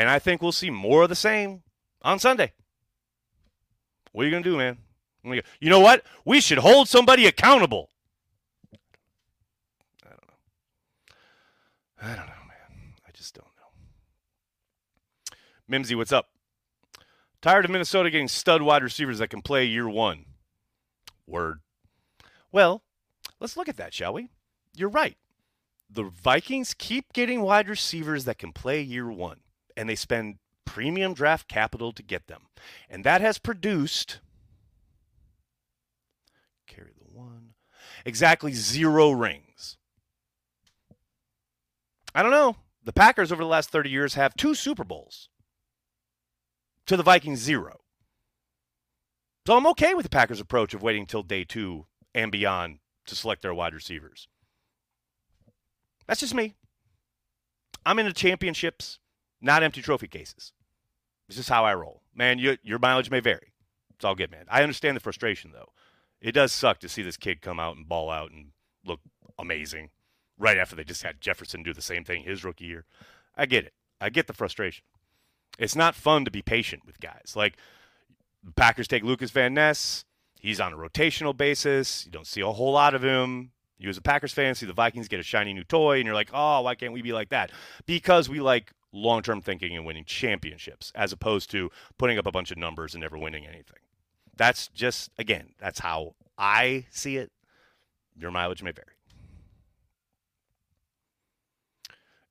And 0.00 0.08
I 0.08 0.18
think 0.18 0.40
we'll 0.40 0.50
see 0.50 0.70
more 0.70 1.02
of 1.02 1.10
the 1.10 1.14
same 1.14 1.62
on 2.00 2.18
Sunday. 2.18 2.54
What 4.12 4.22
are 4.22 4.24
you 4.24 4.30
going 4.30 4.42
to 4.42 4.48
do, 4.48 4.56
man? 4.56 4.78
You 5.22 5.68
know 5.68 5.80
what? 5.80 6.02
We 6.24 6.40
should 6.40 6.56
hold 6.56 6.88
somebody 6.88 7.26
accountable. 7.26 7.90
I 10.02 10.08
don't 10.08 10.26
know. 10.26 10.34
I 12.00 12.16
don't 12.16 12.26
know, 12.28 12.46
man. 12.48 12.94
I 13.06 13.10
just 13.12 13.34
don't 13.34 13.44
know. 13.44 15.36
Mimsy, 15.68 15.94
what's 15.94 16.12
up? 16.12 16.30
Tired 17.42 17.66
of 17.66 17.70
Minnesota 17.70 18.08
getting 18.08 18.26
stud 18.26 18.62
wide 18.62 18.82
receivers 18.82 19.18
that 19.18 19.28
can 19.28 19.42
play 19.42 19.66
year 19.66 19.86
one. 19.86 20.24
Word. 21.26 21.60
Well, 22.50 22.84
let's 23.38 23.54
look 23.54 23.68
at 23.68 23.76
that, 23.76 23.92
shall 23.92 24.14
we? 24.14 24.30
You're 24.74 24.88
right. 24.88 25.18
The 25.90 26.04
Vikings 26.04 26.72
keep 26.72 27.12
getting 27.12 27.42
wide 27.42 27.68
receivers 27.68 28.24
that 28.24 28.38
can 28.38 28.54
play 28.54 28.80
year 28.80 29.10
one 29.10 29.40
and 29.80 29.88
they 29.88 29.94
spend 29.94 30.36
premium 30.66 31.14
draft 31.14 31.48
capital 31.48 31.90
to 31.90 32.02
get 32.02 32.26
them. 32.26 32.42
And 32.90 33.02
that 33.02 33.22
has 33.22 33.38
produced 33.38 34.20
carry 36.66 36.92
the 36.98 37.18
one 37.18 37.54
exactly 38.04 38.52
zero 38.52 39.10
rings. 39.10 39.78
I 42.14 42.22
don't 42.22 42.30
know. 42.30 42.56
The 42.84 42.92
Packers 42.92 43.32
over 43.32 43.42
the 43.42 43.48
last 43.48 43.70
30 43.70 43.88
years 43.88 44.14
have 44.14 44.36
two 44.36 44.54
Super 44.54 44.84
Bowls. 44.84 45.30
To 46.84 46.96
the 46.98 47.02
Vikings 47.02 47.38
zero. 47.38 47.80
So 49.46 49.56
I'm 49.56 49.66
okay 49.68 49.94
with 49.94 50.04
the 50.04 50.10
Packers' 50.10 50.40
approach 50.40 50.74
of 50.74 50.82
waiting 50.82 51.02
until 51.02 51.22
day 51.22 51.44
2 51.44 51.86
and 52.14 52.30
beyond 52.30 52.80
to 53.06 53.16
select 53.16 53.40
their 53.40 53.54
wide 53.54 53.72
receivers. 53.72 54.28
That's 56.06 56.20
just 56.20 56.34
me. 56.34 56.52
I'm 57.86 57.98
into 57.98 58.12
championships 58.12 58.98
not 59.40 59.62
empty 59.62 59.82
trophy 59.82 60.08
cases. 60.08 60.52
This 61.28 61.38
is 61.38 61.48
how 61.48 61.64
I 61.64 61.74
roll. 61.74 62.02
Man, 62.14 62.38
you, 62.38 62.56
your 62.62 62.78
mileage 62.78 63.10
may 63.10 63.20
vary. 63.20 63.52
It's 63.94 64.04
all 64.04 64.14
good, 64.14 64.30
man. 64.30 64.46
I 64.48 64.62
understand 64.62 64.96
the 64.96 65.00
frustration, 65.00 65.52
though. 65.52 65.72
It 66.20 66.32
does 66.32 66.52
suck 66.52 66.80
to 66.80 66.88
see 66.88 67.02
this 67.02 67.16
kid 67.16 67.40
come 67.40 67.60
out 67.60 67.76
and 67.76 67.88
ball 67.88 68.10
out 68.10 68.30
and 68.30 68.48
look 68.84 69.00
amazing 69.38 69.90
right 70.38 70.58
after 70.58 70.74
they 70.74 70.84
just 70.84 71.02
had 71.02 71.20
Jefferson 71.20 71.62
do 71.62 71.72
the 71.72 71.82
same 71.82 72.04
thing 72.04 72.22
his 72.22 72.44
rookie 72.44 72.64
year. 72.64 72.84
I 73.36 73.46
get 73.46 73.64
it. 73.64 73.74
I 74.00 74.10
get 74.10 74.26
the 74.26 74.32
frustration. 74.32 74.84
It's 75.58 75.76
not 75.76 75.94
fun 75.94 76.24
to 76.24 76.30
be 76.30 76.42
patient 76.42 76.84
with 76.86 77.00
guys. 77.00 77.34
Like, 77.36 77.56
Packers 78.56 78.88
take 78.88 79.02
Lucas 79.02 79.30
Van 79.30 79.54
Ness. 79.54 80.04
He's 80.40 80.60
on 80.60 80.72
a 80.72 80.76
rotational 80.76 81.36
basis. 81.36 82.06
You 82.06 82.12
don't 82.12 82.26
see 82.26 82.40
a 82.40 82.48
whole 82.48 82.72
lot 82.72 82.94
of 82.94 83.02
him. 83.02 83.50
You, 83.78 83.88
as 83.88 83.98
a 83.98 84.02
Packers 84.02 84.32
fan, 84.32 84.54
see 84.54 84.66
the 84.66 84.72
Vikings 84.72 85.08
get 85.08 85.20
a 85.20 85.22
shiny 85.22 85.52
new 85.52 85.64
toy, 85.64 85.96
and 85.96 86.06
you're 86.06 86.14
like, 86.14 86.30
oh, 86.32 86.62
why 86.62 86.74
can't 86.74 86.92
we 86.92 87.02
be 87.02 87.12
like 87.12 87.30
that? 87.30 87.50
Because 87.86 88.28
we 88.28 88.40
like 88.40 88.72
long 88.92 89.22
term 89.22 89.40
thinking 89.40 89.76
and 89.76 89.84
winning 89.86 90.04
championships 90.04 90.92
as 90.94 91.12
opposed 91.12 91.50
to 91.50 91.70
putting 91.98 92.18
up 92.18 92.26
a 92.26 92.32
bunch 92.32 92.50
of 92.50 92.58
numbers 92.58 92.94
and 92.94 93.02
never 93.02 93.18
winning 93.18 93.46
anything. 93.46 93.78
That's 94.36 94.68
just, 94.68 95.10
again, 95.18 95.50
that's 95.58 95.80
how 95.80 96.14
I 96.38 96.86
see 96.90 97.16
it. 97.16 97.30
Your 98.18 98.30
mileage 98.30 98.62
may 98.62 98.72
vary. 98.72 98.88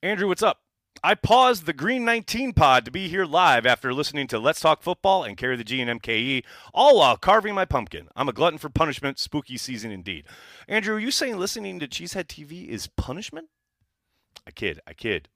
Andrew, 0.01 0.27
what's 0.27 0.43
up? 0.43 0.59
I 1.03 1.15
paused 1.15 1.65
the 1.65 1.73
Green 1.73 2.03
19 2.03 2.53
pod 2.53 2.83
to 2.83 2.91
be 2.91 3.07
here 3.07 3.25
live 3.25 3.65
after 3.65 3.93
listening 3.93 4.27
to 4.27 4.39
Let's 4.39 4.59
Talk 4.59 4.81
Football 4.81 5.23
and 5.23 5.37
Carry 5.37 5.55
the 5.55 5.63
G 5.63 5.79
and 5.79 6.01
MKE, 6.01 6.43
all 6.73 6.97
while 6.97 7.15
carving 7.15 7.55
my 7.55 7.63
pumpkin. 7.63 8.09
I'm 8.15 8.27
a 8.27 8.33
glutton 8.33 8.59
for 8.59 8.69
punishment, 8.69 9.17
spooky 9.17 9.57
season 9.57 9.91
indeed. 9.91 10.25
Andrew, 10.67 10.95
are 10.95 10.99
you 10.99 11.11
saying 11.11 11.37
listening 11.37 11.79
to 11.79 11.87
Cheesehead 11.87 12.25
TV 12.25 12.67
is 12.67 12.87
punishment? 12.87 13.47
I 14.45 14.51
kid, 14.51 14.81
I 14.85 14.93
kid. 14.93 15.29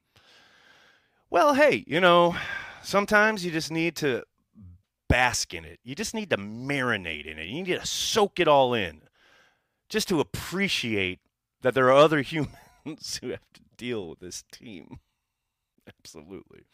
Well, 1.34 1.56
hey, 1.56 1.84
you 1.88 2.00
know, 2.00 2.36
sometimes 2.84 3.44
you 3.44 3.50
just 3.50 3.72
need 3.72 3.96
to 3.96 4.22
bask 5.10 5.52
in 5.56 5.66
it. 5.66 5.80
You 5.84 5.96
just 5.96 6.14
need 6.14 6.30
to 6.30 6.38
marinate 6.38 7.26
in 7.26 7.40
it. 7.40 7.48
You 7.48 7.64
need 7.64 7.80
to 7.80 7.88
soak 7.88 8.40
it 8.40 8.48
all 8.48 8.76
in 8.76 9.02
just 9.90 10.08
to 10.10 10.20
appreciate 10.20 11.22
that 11.64 11.74
there 11.74 11.88
are 11.88 11.94
other 11.94 12.22
humans 12.22 13.20
who 13.20 13.30
have 13.30 13.52
to 13.56 13.62
deal 13.78 14.10
with 14.10 14.20
this 14.20 14.44
team. 14.52 15.00
Absolutely. 15.88 16.66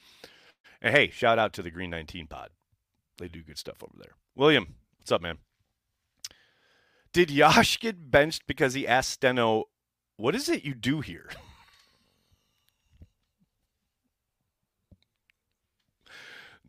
And 0.81 0.93
hey, 0.93 1.09
shout 1.09 1.39
out 1.39 1.53
to 1.53 1.61
the 1.61 1.71
Green 1.71 1.91
19 1.91 2.27
pod. 2.27 2.49
They 3.17 3.29
do 3.29 3.41
good 3.41 3.57
stuff 3.57 3.81
over 3.81 3.95
there. 3.97 4.15
William, 4.35 4.75
what's 4.97 5.13
up, 5.13 5.21
man? 5.21 5.37
Did 7.13 7.31
Yash 7.31 7.79
get 7.79 8.11
benched 8.11 8.45
because 8.45 8.73
he 8.73 8.85
asked 8.85 9.11
Steno, 9.11 9.69
what 10.17 10.35
is 10.35 10.49
it 10.49 10.65
you 10.65 10.73
do 10.73 10.99
here? 10.99 11.29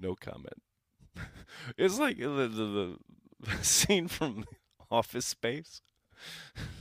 no 0.00 0.14
comment. 0.14 0.62
It's 1.76 1.99
like 1.99 2.19
the, 2.19 2.26
the, 2.28 2.97
the 3.40 3.57
scene 3.64 4.09
from 4.09 4.45
Office 4.90 5.26
Space. 5.26 5.83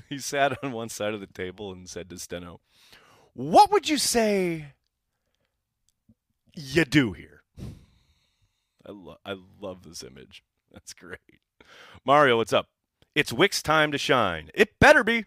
He 0.07 0.19
sat 0.19 0.57
on 0.63 0.71
one 0.71 0.89
side 0.89 1.13
of 1.13 1.19
the 1.19 1.27
table 1.27 1.71
and 1.71 1.89
said 1.89 2.09
to 2.09 2.19
Steno, 2.19 2.61
What 3.33 3.71
would 3.71 3.89
you 3.89 3.97
say 3.97 4.73
you 6.55 6.85
do 6.85 7.13
here? 7.13 7.43
I, 8.85 8.91
lo- 8.91 9.17
I 9.25 9.35
love 9.59 9.83
this 9.83 10.03
image. 10.03 10.43
That's 10.71 10.93
great. 10.93 11.19
Mario, 12.05 12.37
what's 12.37 12.53
up? 12.53 12.67
It's 13.15 13.33
Wick's 13.33 13.61
time 13.61 13.91
to 13.91 13.97
shine. 13.97 14.49
It 14.53 14.79
better 14.79 15.03
be. 15.03 15.25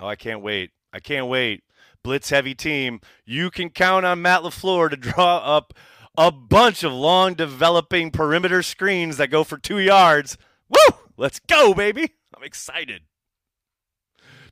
Oh, 0.00 0.06
I 0.06 0.16
can't 0.16 0.42
wait. 0.42 0.70
I 0.92 1.00
can't 1.00 1.26
wait 1.28 1.62
blitz 2.06 2.30
heavy 2.30 2.54
team, 2.54 3.00
you 3.24 3.50
can 3.50 3.68
count 3.68 4.06
on 4.06 4.22
Matt 4.22 4.42
LaFleur 4.42 4.88
to 4.90 4.96
draw 4.96 5.38
up 5.38 5.74
a 6.16 6.30
bunch 6.30 6.84
of 6.84 6.92
long 6.92 7.34
developing 7.34 8.12
perimeter 8.12 8.62
screens 8.62 9.16
that 9.16 9.26
go 9.26 9.42
for 9.42 9.58
two 9.58 9.80
yards. 9.80 10.38
Woo! 10.68 10.96
Let's 11.16 11.40
go, 11.40 11.74
baby. 11.74 12.12
I'm 12.36 12.44
excited. 12.44 13.02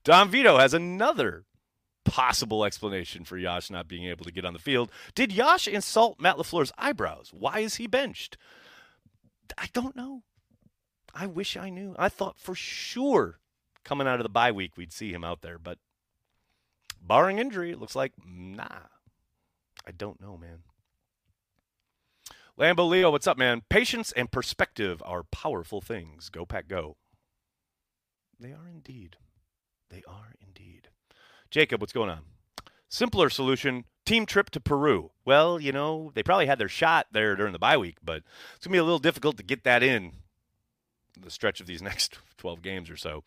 Don 0.02 0.30
Vito 0.30 0.58
has 0.58 0.74
another 0.74 1.44
possible 2.04 2.64
explanation 2.64 3.24
for 3.24 3.38
Yash 3.38 3.70
not 3.70 3.86
being 3.86 4.06
able 4.06 4.24
to 4.24 4.32
get 4.32 4.44
on 4.44 4.52
the 4.52 4.58
field. 4.58 4.90
Did 5.14 5.30
Yash 5.30 5.68
insult 5.68 6.20
Matt 6.20 6.36
LaFleur's 6.36 6.72
eyebrows? 6.76 7.30
Why 7.32 7.60
is 7.60 7.76
he 7.76 7.86
benched? 7.86 8.36
I 9.56 9.68
don't 9.72 9.94
know. 9.94 10.24
I 11.14 11.26
wish 11.26 11.56
I 11.56 11.70
knew. 11.70 11.94
I 11.96 12.08
thought 12.08 12.36
for 12.36 12.56
sure 12.56 13.38
coming 13.84 14.08
out 14.08 14.18
of 14.18 14.24
the 14.24 14.28
bye 14.28 14.50
week 14.50 14.76
we'd 14.76 14.92
see 14.92 15.12
him 15.12 15.22
out 15.22 15.40
there, 15.42 15.60
but 15.60 15.78
barring 17.06 17.38
injury, 17.38 17.70
it 17.70 17.80
looks 17.80 17.96
like 17.96 18.12
nah. 18.26 18.68
I 19.86 19.90
don't 19.90 20.20
know, 20.20 20.36
man. 20.36 20.60
Lambo 22.58 22.88
Leo, 22.88 23.10
what's 23.10 23.26
up, 23.26 23.36
man? 23.36 23.62
Patience 23.68 24.12
and 24.12 24.30
perspective 24.30 25.02
are 25.04 25.24
powerful 25.24 25.80
things. 25.80 26.28
Go, 26.28 26.46
Pack, 26.46 26.68
go. 26.68 26.96
They 28.38 28.52
are 28.52 28.68
indeed. 28.68 29.16
They 29.90 30.02
are 30.06 30.34
indeed. 30.40 30.88
Jacob, 31.50 31.80
what's 31.80 31.92
going 31.92 32.10
on? 32.10 32.20
Simpler 32.88 33.28
solution 33.28 33.84
team 34.06 34.24
trip 34.24 34.50
to 34.50 34.60
Peru. 34.60 35.10
Well, 35.24 35.60
you 35.60 35.72
know, 35.72 36.12
they 36.14 36.22
probably 36.22 36.46
had 36.46 36.58
their 36.58 36.68
shot 36.68 37.08
there 37.10 37.34
during 37.34 37.52
the 37.52 37.58
bye 37.58 37.76
week, 37.76 37.96
but 38.04 38.22
it's 38.54 38.64
to 38.64 38.68
be 38.68 38.78
a 38.78 38.84
little 38.84 38.98
difficult 38.98 39.36
to 39.38 39.42
get 39.42 39.64
that 39.64 39.82
in 39.82 40.12
the 41.20 41.30
stretch 41.30 41.60
of 41.60 41.66
these 41.66 41.82
next 41.82 42.18
12 42.38 42.62
games 42.62 42.88
or 42.88 42.96
so. 42.96 43.24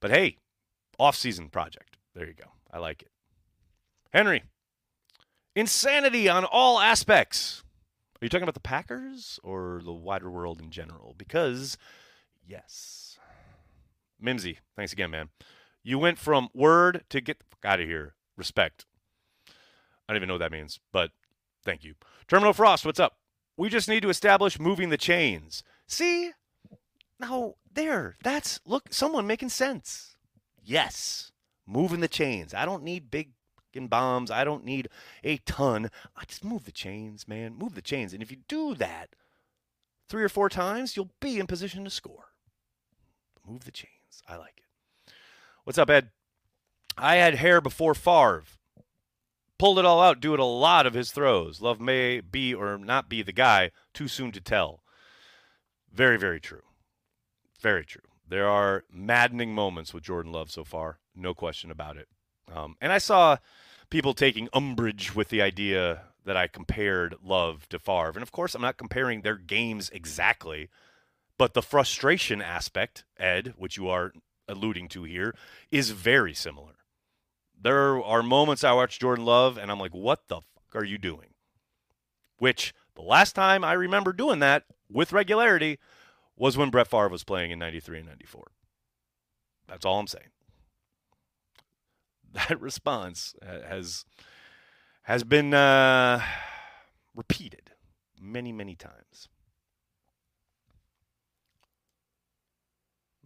But 0.00 0.10
hey, 0.10 0.36
off-season 0.98 1.48
project. 1.48 1.96
There 2.14 2.26
you 2.26 2.34
go. 2.34 2.59
I 2.72 2.78
like 2.78 3.02
it. 3.02 3.10
Henry, 4.12 4.42
insanity 5.54 6.28
on 6.28 6.44
all 6.44 6.80
aspects. 6.80 7.62
Are 8.20 8.24
you 8.24 8.28
talking 8.28 8.42
about 8.42 8.54
the 8.54 8.60
Packers 8.60 9.40
or 9.42 9.80
the 9.84 9.92
wider 9.92 10.30
world 10.30 10.60
in 10.60 10.70
general? 10.70 11.14
Because, 11.16 11.78
yes. 12.46 13.18
Mimsy, 14.20 14.58
thanks 14.76 14.92
again, 14.92 15.10
man. 15.10 15.30
You 15.82 15.98
went 15.98 16.18
from 16.18 16.48
word 16.52 17.04
to 17.08 17.20
get 17.20 17.38
the 17.38 17.68
out 17.68 17.80
of 17.80 17.86
here. 17.86 18.14
Respect. 18.36 18.84
I 19.48 20.12
don't 20.12 20.16
even 20.16 20.28
know 20.28 20.34
what 20.34 20.40
that 20.40 20.52
means, 20.52 20.80
but 20.92 21.12
thank 21.64 21.84
you. 21.84 21.94
Terminal 22.28 22.52
Frost, 22.52 22.84
what's 22.84 23.00
up? 23.00 23.16
We 23.56 23.68
just 23.68 23.88
need 23.88 24.02
to 24.02 24.10
establish 24.10 24.58
moving 24.58 24.90
the 24.90 24.98
chains. 24.98 25.62
See? 25.86 26.32
No, 27.18 27.56
there. 27.72 28.16
That's, 28.22 28.60
look, 28.64 28.88
someone 28.90 29.26
making 29.26 29.50
sense. 29.50 30.16
Yes. 30.62 31.29
Moving 31.70 32.00
the 32.00 32.08
chains. 32.08 32.52
I 32.52 32.64
don't 32.64 32.82
need 32.82 33.12
big 33.12 33.30
bombs. 33.72 34.32
I 34.32 34.42
don't 34.42 34.64
need 34.64 34.88
a 35.22 35.36
ton. 35.38 35.88
I 36.16 36.24
just 36.24 36.44
move 36.44 36.64
the 36.64 36.72
chains, 36.72 37.28
man. 37.28 37.54
Move 37.56 37.76
the 37.76 37.82
chains. 37.82 38.12
And 38.12 38.20
if 38.20 38.30
you 38.32 38.38
do 38.48 38.74
that 38.74 39.10
three 40.08 40.24
or 40.24 40.28
four 40.28 40.48
times, 40.48 40.96
you'll 40.96 41.12
be 41.20 41.38
in 41.38 41.46
position 41.46 41.84
to 41.84 41.90
score. 41.90 42.32
Move 43.46 43.64
the 43.64 43.70
chains. 43.70 44.22
I 44.26 44.36
like 44.36 44.54
it. 44.58 45.12
What's 45.62 45.78
up, 45.78 45.90
Ed? 45.90 46.10
I 46.98 47.16
had 47.16 47.36
hair 47.36 47.60
before 47.60 47.94
Favre. 47.94 48.42
Pulled 49.56 49.78
it 49.78 49.84
all 49.84 50.00
out, 50.00 50.20
doing 50.20 50.40
a 50.40 50.44
lot 50.44 50.86
of 50.86 50.94
his 50.94 51.12
throws. 51.12 51.60
Love 51.60 51.80
may 51.80 52.20
be 52.20 52.52
or 52.52 52.78
not 52.78 53.08
be 53.08 53.22
the 53.22 53.30
guy. 53.30 53.70
Too 53.94 54.08
soon 54.08 54.32
to 54.32 54.40
tell. 54.40 54.82
Very, 55.92 56.16
very 56.16 56.40
true. 56.40 56.62
Very 57.60 57.84
true. 57.84 58.00
There 58.26 58.48
are 58.48 58.84
maddening 58.90 59.54
moments 59.54 59.94
with 59.94 60.02
Jordan 60.02 60.32
Love 60.32 60.50
so 60.50 60.64
far. 60.64 60.99
No 61.14 61.34
question 61.34 61.70
about 61.70 61.96
it. 61.96 62.08
Um, 62.52 62.76
and 62.80 62.92
I 62.92 62.98
saw 62.98 63.38
people 63.90 64.14
taking 64.14 64.48
umbrage 64.52 65.14
with 65.14 65.28
the 65.28 65.42
idea 65.42 66.02
that 66.24 66.36
I 66.36 66.46
compared 66.46 67.16
Love 67.22 67.68
to 67.70 67.78
Favre. 67.78 68.12
And 68.14 68.22
of 68.22 68.32
course, 68.32 68.54
I'm 68.54 68.62
not 68.62 68.76
comparing 68.76 69.22
their 69.22 69.36
games 69.36 69.90
exactly, 69.90 70.68
but 71.38 71.54
the 71.54 71.62
frustration 71.62 72.42
aspect, 72.42 73.04
Ed, 73.18 73.54
which 73.56 73.76
you 73.76 73.88
are 73.88 74.12
alluding 74.48 74.88
to 74.88 75.04
here, 75.04 75.34
is 75.70 75.90
very 75.90 76.34
similar. 76.34 76.74
There 77.60 78.02
are 78.02 78.22
moments 78.22 78.64
I 78.64 78.72
watch 78.72 78.98
Jordan 78.98 79.24
Love 79.24 79.58
and 79.58 79.70
I'm 79.70 79.80
like, 79.80 79.94
what 79.94 80.28
the 80.28 80.36
fuck 80.36 80.74
are 80.74 80.84
you 80.84 80.98
doing? 80.98 81.34
Which 82.38 82.72
the 82.94 83.02
last 83.02 83.34
time 83.34 83.64
I 83.64 83.72
remember 83.74 84.12
doing 84.12 84.38
that 84.40 84.64
with 84.90 85.12
regularity 85.12 85.78
was 86.36 86.56
when 86.56 86.70
Brett 86.70 86.88
Favre 86.88 87.08
was 87.08 87.24
playing 87.24 87.50
in 87.50 87.58
93 87.58 87.98
and 87.98 88.08
94. 88.08 88.50
That's 89.68 89.84
all 89.84 90.00
I'm 90.00 90.06
saying. 90.06 90.28
that 92.48 92.60
response 92.60 93.34
has 93.42 94.04
has 95.02 95.24
been 95.24 95.54
uh, 95.54 96.22
repeated 97.14 97.72
many, 98.20 98.52
many 98.52 98.76
times. 98.76 99.28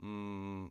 Mm. 0.02 0.70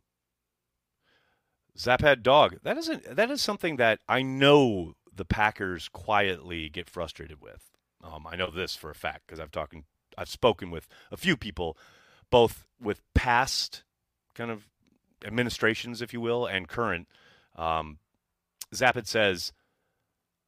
Zapad 1.76 2.22
dog. 2.22 2.56
That 2.62 2.78
isn't. 2.78 3.16
That 3.16 3.30
is 3.30 3.42
something 3.42 3.76
that 3.76 4.00
I 4.08 4.22
know 4.22 4.94
the 5.14 5.24
Packers 5.24 5.88
quietly 5.88 6.68
get 6.68 6.88
frustrated 6.88 7.40
with. 7.40 7.70
Um, 8.02 8.26
I 8.26 8.36
know 8.36 8.50
this 8.50 8.74
for 8.76 8.90
a 8.90 8.94
fact 8.94 9.26
because 9.26 9.40
I've 9.40 9.50
talking. 9.50 9.84
I've 10.16 10.28
spoken 10.28 10.70
with 10.70 10.86
a 11.10 11.16
few 11.16 11.36
people, 11.36 11.76
both 12.30 12.64
with 12.80 13.02
past 13.14 13.82
kind 14.34 14.50
of 14.50 14.68
administrations, 15.24 16.00
if 16.00 16.12
you 16.12 16.20
will, 16.20 16.46
and 16.46 16.68
current, 16.68 17.08
um, 17.56 17.98
Zapid 18.74 19.06
says, 19.06 19.52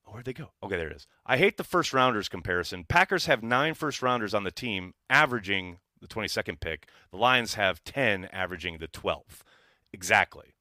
oh, 0.07 0.12
where'd 0.12 0.25
they 0.25 0.33
go? 0.33 0.51
Okay, 0.62 0.77
there 0.77 0.88
it 0.88 0.97
is. 0.97 1.07
I 1.25 1.38
hate 1.38 1.57
the 1.57 1.64
first 1.64 1.92
rounders 1.92 2.29
comparison. 2.29 2.85
Packers 2.85 3.27
have 3.27 3.42
nine 3.42 3.75
first 3.75 4.03
rounders 4.03 4.35
on 4.35 4.45
the 4.45 4.51
team, 4.51 4.95
averaging 5.09 5.79
the 6.01 6.09
22nd 6.09 6.61
pick. 6.61 6.88
The 7.11 7.16
Lions 7.16 7.55
have 7.55 7.83
10, 7.85 8.27
averaging 8.33 8.79
the 8.79 8.88
12th. 8.88 9.42
Exactly. 9.92 10.55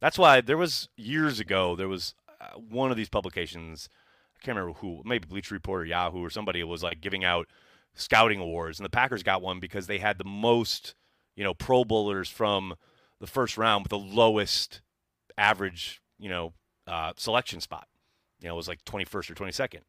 That's 0.00 0.18
why 0.18 0.40
there 0.40 0.56
was 0.56 0.88
years 0.96 1.40
ago, 1.40 1.76
there 1.76 1.88
was 1.88 2.14
uh, 2.40 2.58
one 2.58 2.90
of 2.90 2.96
these 2.96 3.08
publications, 3.08 3.88
I 4.36 4.44
can't 4.44 4.56
remember 4.56 4.78
who, 4.80 5.02
maybe 5.04 5.28
Bleacher 5.28 5.54
Report 5.54 5.82
or 5.82 5.84
Yahoo 5.84 6.24
or 6.24 6.30
somebody 6.30 6.62
was 6.64 6.82
like 6.82 7.00
giving 7.00 7.24
out 7.24 7.48
scouting 7.94 8.40
awards, 8.40 8.78
and 8.78 8.84
the 8.84 8.90
Packers 8.90 9.22
got 9.22 9.42
one 9.42 9.60
because 9.60 9.86
they 9.86 9.98
had 9.98 10.18
the 10.18 10.24
most, 10.24 10.94
you 11.36 11.44
know, 11.44 11.54
Pro 11.54 11.84
Bowlers 11.84 12.30
from 12.30 12.74
the 13.20 13.26
first 13.26 13.58
round 13.58 13.84
with 13.84 13.90
the 13.90 13.98
lowest 13.98 14.80
average, 15.36 16.00
you 16.18 16.28
know, 16.28 16.54
uh, 16.90 17.12
selection 17.16 17.60
spot. 17.60 17.86
You 18.40 18.48
know, 18.48 18.54
it 18.54 18.56
was 18.56 18.68
like 18.68 18.84
21st 18.84 19.30
or 19.30 19.34
22nd. 19.34 19.80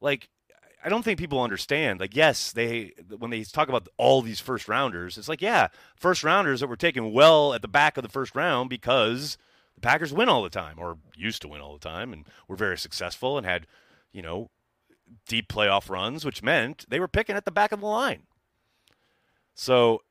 Like, 0.00 0.28
I 0.84 0.88
don't 0.88 1.02
think 1.02 1.18
people 1.18 1.42
understand. 1.42 1.98
Like, 1.98 2.14
yes, 2.14 2.52
they 2.52 2.92
when 3.18 3.30
they 3.30 3.42
talk 3.44 3.68
about 3.68 3.88
all 3.96 4.22
these 4.22 4.40
first 4.40 4.68
rounders, 4.68 5.16
it's 5.16 5.28
like, 5.28 5.40
yeah, 5.40 5.68
first 5.96 6.22
rounders 6.22 6.60
that 6.60 6.66
were 6.66 6.76
taken 6.76 7.12
well 7.12 7.54
at 7.54 7.62
the 7.62 7.68
back 7.68 7.96
of 7.96 8.02
the 8.02 8.08
first 8.08 8.36
round 8.36 8.68
because 8.68 9.38
the 9.74 9.80
Packers 9.80 10.12
win 10.12 10.28
all 10.28 10.42
the 10.42 10.50
time, 10.50 10.76
or 10.78 10.98
used 11.16 11.42
to 11.42 11.48
win 11.48 11.60
all 11.60 11.72
the 11.72 11.88
time, 11.88 12.12
and 12.12 12.26
were 12.46 12.56
very 12.56 12.78
successful 12.78 13.36
and 13.38 13.46
had, 13.46 13.66
you 14.12 14.22
know, 14.22 14.50
deep 15.26 15.48
playoff 15.48 15.88
runs, 15.88 16.24
which 16.24 16.42
meant 16.42 16.84
they 16.88 17.00
were 17.00 17.08
picking 17.08 17.36
at 17.36 17.44
the 17.44 17.50
back 17.50 17.72
of 17.72 17.80
the 17.80 17.86
line. 17.86 18.24
So, 19.54 20.02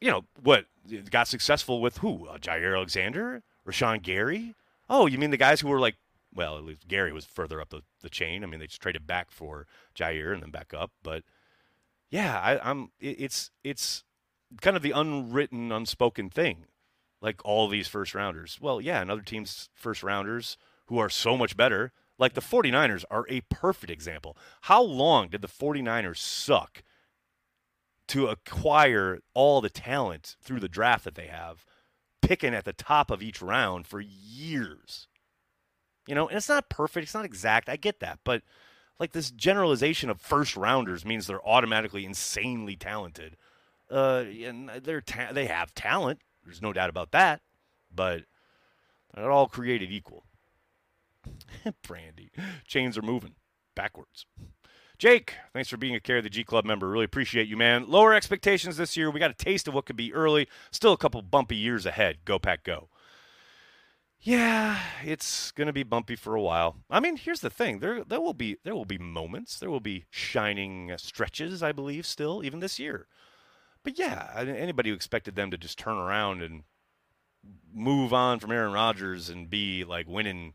you 0.00 0.10
know, 0.10 0.24
what 0.42 0.66
got 1.10 1.28
successful 1.28 1.80
with 1.80 1.98
who? 1.98 2.26
Uh, 2.26 2.36
Jaire 2.38 2.76
Alexander, 2.76 3.42
Rashan 3.66 4.02
Gary, 4.02 4.54
Oh, 4.88 5.06
you 5.06 5.18
mean 5.18 5.30
the 5.30 5.36
guys 5.36 5.60
who 5.60 5.68
were 5.68 5.80
like, 5.80 5.96
well, 6.34 6.58
at 6.58 6.64
least 6.64 6.88
Gary 6.88 7.12
was 7.12 7.24
further 7.24 7.60
up 7.60 7.70
the, 7.70 7.82
the 8.02 8.10
chain. 8.10 8.42
I 8.42 8.46
mean, 8.46 8.60
they 8.60 8.66
just 8.66 8.82
traded 8.82 9.06
back 9.06 9.30
for 9.30 9.66
Jair 9.94 10.32
and 10.32 10.42
then 10.42 10.50
back 10.50 10.74
up. 10.74 10.90
But 11.02 11.22
yeah, 12.10 12.38
I, 12.38 12.70
am 12.70 12.90
it, 13.00 13.16
it's 13.20 13.50
it's 13.62 14.04
kind 14.60 14.76
of 14.76 14.82
the 14.82 14.90
unwritten, 14.90 15.72
unspoken 15.72 16.30
thing. 16.30 16.66
Like 17.20 17.40
all 17.44 17.68
these 17.68 17.88
first 17.88 18.14
rounders. 18.14 18.58
Well, 18.60 18.80
yeah, 18.80 19.00
and 19.00 19.10
other 19.10 19.22
teams' 19.22 19.70
first 19.72 20.02
rounders 20.02 20.58
who 20.86 20.98
are 20.98 21.08
so 21.08 21.36
much 21.36 21.56
better. 21.56 21.92
Like 22.18 22.34
the 22.34 22.40
49ers 22.40 23.04
are 23.10 23.26
a 23.28 23.40
perfect 23.42 23.90
example. 23.90 24.36
How 24.62 24.82
long 24.82 25.28
did 25.28 25.42
the 25.42 25.48
49ers 25.48 26.18
suck 26.18 26.82
to 28.08 28.26
acquire 28.26 29.20
all 29.32 29.60
the 29.60 29.70
talent 29.70 30.36
through 30.42 30.60
the 30.60 30.68
draft 30.68 31.04
that 31.04 31.14
they 31.14 31.26
have? 31.26 31.64
Picking 32.26 32.54
at 32.54 32.64
the 32.64 32.72
top 32.72 33.10
of 33.10 33.22
each 33.22 33.42
round 33.42 33.86
for 33.86 34.00
years. 34.00 35.08
You 36.06 36.14
know, 36.14 36.28
and 36.28 36.36
it's 36.36 36.48
not 36.48 36.68
perfect, 36.68 37.04
it's 37.04 37.14
not 37.14 37.24
exact. 37.24 37.68
I 37.68 37.76
get 37.76 38.00
that, 38.00 38.20
but 38.24 38.42
like 38.98 39.12
this 39.12 39.30
generalization 39.30 40.10
of 40.10 40.20
first 40.20 40.56
rounders 40.56 41.04
means 41.04 41.26
they're 41.26 41.46
automatically 41.46 42.04
insanely 42.04 42.76
talented. 42.76 43.36
Uh, 43.90 44.24
and 44.44 44.70
they're 44.82 45.00
ta- 45.00 45.32
they 45.32 45.46
have 45.46 45.74
talent. 45.74 46.20
There's 46.44 46.62
no 46.62 46.72
doubt 46.72 46.90
about 46.90 47.12
that, 47.12 47.40
but 47.94 48.22
they're 49.12 49.24
not 49.24 49.30
all 49.30 49.48
created 49.48 49.90
equal. 49.90 50.24
Brandy, 51.86 52.30
chains 52.66 52.98
are 52.98 53.02
moving 53.02 53.34
backwards. 53.74 54.26
Jake, 54.98 55.34
thanks 55.52 55.68
for 55.68 55.76
being 55.76 55.94
a 55.94 56.00
Carry 56.00 56.20
the 56.20 56.30
G 56.30 56.44
Club 56.44 56.64
member. 56.64 56.88
Really 56.88 57.04
appreciate 57.04 57.48
you, 57.48 57.56
man. 57.56 57.86
Lower 57.88 58.14
expectations 58.14 58.76
this 58.76 58.96
year. 58.96 59.10
We 59.10 59.20
got 59.20 59.30
a 59.30 59.34
taste 59.34 59.66
of 59.66 59.74
what 59.74 59.86
could 59.86 59.96
be 59.96 60.14
early. 60.14 60.48
Still 60.70 60.92
a 60.92 60.98
couple 60.98 61.20
bumpy 61.22 61.56
years 61.56 61.84
ahead. 61.84 62.18
Go 62.24 62.38
Pack 62.38 62.62
Go. 62.62 62.88
Yeah, 64.20 64.80
it's 65.04 65.50
going 65.50 65.66
to 65.66 65.72
be 65.72 65.82
bumpy 65.82 66.16
for 66.16 66.34
a 66.34 66.40
while. 66.40 66.76
I 66.88 66.98
mean, 66.98 67.16
here's 67.16 67.40
the 67.40 67.50
thing. 67.50 67.80
There 67.80 68.02
there 68.04 68.20
will 68.20 68.32
be 68.32 68.56
there 68.64 68.74
will 68.74 68.86
be 68.86 68.96
moments. 68.96 69.58
There 69.58 69.70
will 69.70 69.80
be 69.80 70.06
shining 70.10 70.92
stretches, 70.96 71.62
I 71.62 71.72
believe, 71.72 72.06
still 72.06 72.42
even 72.42 72.60
this 72.60 72.78
year. 72.78 73.06
But 73.82 73.98
yeah, 73.98 74.32
anybody 74.36 74.88
who 74.88 74.96
expected 74.96 75.36
them 75.36 75.50
to 75.50 75.58
just 75.58 75.78
turn 75.78 75.98
around 75.98 76.40
and 76.40 76.62
move 77.72 78.14
on 78.14 78.40
from 78.40 78.50
Aaron 78.50 78.72
Rodgers 78.72 79.28
and 79.28 79.50
be 79.50 79.84
like 79.84 80.08
winning 80.08 80.54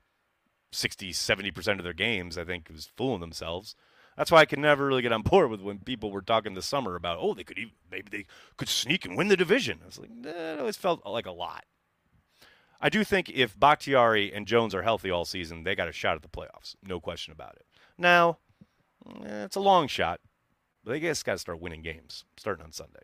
60, 0.71 1.11
70% 1.11 1.77
of 1.77 1.83
their 1.83 1.93
games, 1.93 2.39
I 2.39 2.43
think, 2.43 2.69
was 2.71 2.89
fooling 2.97 3.21
themselves. 3.21 3.75
That's 4.19 4.31
why 4.31 4.39
I 4.39 4.45
could 4.45 4.59
never 4.59 4.85
really 4.85 5.01
get 5.01 5.13
on 5.13 5.21
board 5.21 5.49
with 5.49 5.61
when 5.61 5.79
people 5.79 6.11
were 6.11 6.21
talking 6.21 6.53
this 6.53 6.65
summer 6.65 6.97
about, 6.97 7.19
oh, 7.21 7.33
they 7.33 7.45
could 7.45 7.57
even, 7.57 7.71
maybe 7.89 8.09
they 8.11 8.25
could 8.57 8.67
sneak 8.67 9.05
and 9.05 9.15
win 9.15 9.29
the 9.29 9.37
division. 9.37 9.79
I 9.81 9.85
was 9.85 9.97
like, 9.97 10.09
it 10.25 10.59
always 10.59 10.75
felt 10.75 11.05
like 11.05 11.25
a 11.25 11.31
lot. 11.31 11.63
I 12.81 12.89
do 12.89 13.05
think 13.05 13.29
if 13.29 13.57
Bakhtiari 13.57 14.33
and 14.33 14.45
Jones 14.45 14.75
are 14.75 14.81
healthy 14.81 15.09
all 15.09 15.23
season, 15.23 15.63
they 15.63 15.73
got 15.73 15.87
a 15.87 15.93
shot 15.93 16.17
at 16.17 16.21
the 16.21 16.27
playoffs. 16.27 16.75
No 16.85 16.99
question 16.99 17.31
about 17.31 17.55
it. 17.55 17.65
Now, 17.97 18.39
eh, 19.23 19.45
it's 19.45 19.55
a 19.55 19.61
long 19.61 19.87
shot, 19.87 20.19
but 20.83 20.91
they 20.91 20.99
just 20.99 21.23
got 21.23 21.33
to 21.33 21.39
start 21.39 21.61
winning 21.61 21.81
games 21.81 22.25
starting 22.35 22.65
on 22.65 22.73
Sunday. 22.73 23.03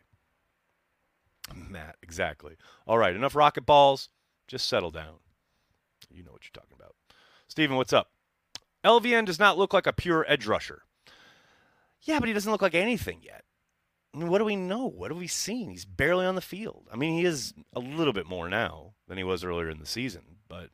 Matt, 1.55 1.95
exactly. 2.03 2.57
All 2.85 2.97
right, 2.97 3.15
enough 3.15 3.35
rocket 3.35 3.65
balls. 3.65 4.09
Just 4.49 4.67
settle 4.67 4.91
down. 4.91 5.15
You 6.11 6.25
know 6.25 6.33
what 6.33 6.41
you're 6.43 6.61
talking 6.61 6.75
about. 6.77 6.93
Steven, 7.47 7.77
what's 7.77 7.93
up? 7.93 8.11
LVN 8.83 9.23
does 9.23 9.39
not 9.39 9.57
look 9.57 9.73
like 9.73 9.87
a 9.87 9.93
pure 9.93 10.25
edge 10.27 10.45
rusher. 10.45 10.81
Yeah, 12.05 12.19
but 12.19 12.27
he 12.27 12.33
doesn't 12.33 12.51
look 12.51 12.61
like 12.61 12.75
anything 12.75 13.19
yet. 13.21 13.43
I 14.13 14.19
mean, 14.19 14.29
what 14.29 14.37
do 14.37 14.45
we 14.45 14.55
know? 14.55 14.85
What 14.87 15.11
have 15.11 15.17
we 15.17 15.27
seen? 15.27 15.69
He's 15.69 15.85
barely 15.85 16.25
on 16.25 16.35
the 16.35 16.41
field. 16.41 16.87
I 16.91 16.95
mean, 16.95 17.17
he 17.17 17.25
is 17.25 17.53
a 17.73 17.79
little 17.79 18.13
bit 18.13 18.27
more 18.27 18.47
now 18.47 18.93
than 19.07 19.17
he 19.17 19.23
was 19.23 19.43
earlier 19.43 19.69
in 19.69 19.79
the 19.79 19.85
season, 19.85 20.37
but 20.47 20.69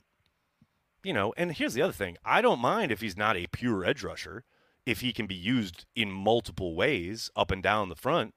you 1.03 1.13
know, 1.13 1.33
and 1.35 1.51
here's 1.51 1.73
the 1.73 1.81
other 1.81 1.93
thing. 1.93 2.17
I 2.23 2.41
don't 2.41 2.59
mind 2.59 2.91
if 2.91 3.01
he's 3.01 3.17
not 3.17 3.35
a 3.35 3.47
pure 3.47 3.83
edge 3.83 4.03
rusher 4.03 4.43
if 4.85 5.01
he 5.01 5.13
can 5.13 5.25
be 5.25 5.35
used 5.35 5.85
in 5.95 6.11
multiple 6.11 6.75
ways 6.75 7.31
up 7.35 7.49
and 7.49 7.63
down 7.63 7.89
the 7.89 7.95
front. 7.95 8.35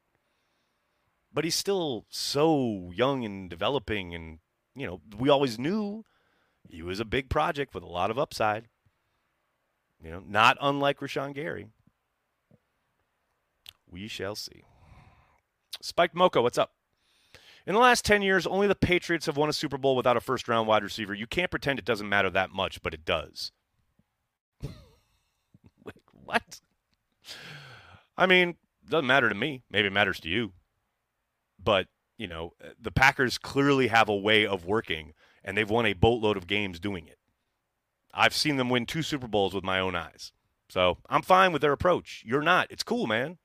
But 1.33 1.45
he's 1.45 1.55
still 1.55 2.07
so 2.09 2.91
young 2.95 3.25
and 3.25 3.51
developing 3.51 4.15
and 4.15 4.39
you 4.75 4.87
know, 4.87 5.01
we 5.19 5.29
always 5.29 5.59
knew 5.59 6.05
he 6.69 6.83
was 6.83 7.01
a 7.01 7.05
big 7.05 7.29
project 7.29 7.75
with 7.75 7.85
a 7.85 7.89
lot 7.89 8.11
of 8.11 8.19
upside. 8.19 8.69
You 10.03 10.11
know, 10.11 10.23
not 10.27 10.57
unlike 10.61 11.01
Rashan 11.01 11.35
Gary. 11.35 11.67
We 13.95 14.09
shall 14.09 14.35
see. 14.35 14.65
Spike 15.81 16.17
Mocha, 16.17 16.43
what's 16.43 16.59
up? 16.59 16.73
In 17.65 17.75
the 17.75 17.81
last 17.81 18.05
10 18.05 18.23
years, 18.23 18.45
only 18.45 18.67
the 18.67 18.75
Patriots 18.75 19.27
have 19.27 19.37
won 19.37 19.49
a 19.49 19.53
Super 19.53 19.79
Bowl 19.79 19.95
without 19.95 20.17
a 20.17 20.21
first 20.21 20.49
round 20.49 20.67
wide 20.67 20.83
receiver. 20.83 21.15
You 21.15 21.29
can't 21.29 21.51
pretend 21.51 21.79
it 21.79 21.85
doesn't 21.85 22.09
matter 22.09 22.29
that 22.31 22.51
much, 22.51 22.83
but 22.83 22.93
it 22.93 23.05
does. 23.05 23.53
like, 24.65 25.95
what? 26.13 26.61
I 28.19 28.27
mean, 28.27 28.57
doesn't 28.91 29.07
matter 29.07 29.29
to 29.29 29.35
me. 29.37 29.63
Maybe 29.71 29.87
it 29.87 29.93
matters 29.93 30.19
to 30.21 30.29
you. 30.29 30.55
But, 31.63 31.87
you 32.19 32.27
know, 32.27 32.55
the 32.81 32.91
Packers 32.91 33.39
clearly 33.39 33.87
have 33.87 34.09
a 34.09 34.17
way 34.17 34.45
of 34.45 34.67
working, 34.67 35.13
and 35.45 35.57
they've 35.57 35.71
won 35.71 35.87
a 35.87 35.93
boatload 35.93 36.37
of 36.37 36.49
games 36.49 36.81
doing 36.81 37.07
it. 37.07 37.21
I've 38.13 38.35
seen 38.35 38.57
them 38.57 38.71
win 38.71 38.87
two 38.87 39.03
Super 39.03 39.29
Bowls 39.29 39.55
with 39.55 39.63
my 39.63 39.79
own 39.79 39.95
eyes. 39.95 40.33
So 40.69 40.99
I'm 41.09 41.23
fine 41.23 41.53
with 41.53 41.63
their 41.63 41.71
approach. 41.71 42.25
You're 42.27 42.43
not. 42.43 42.67
It's 42.73 42.83
cool, 42.83 43.07
man. 43.07 43.39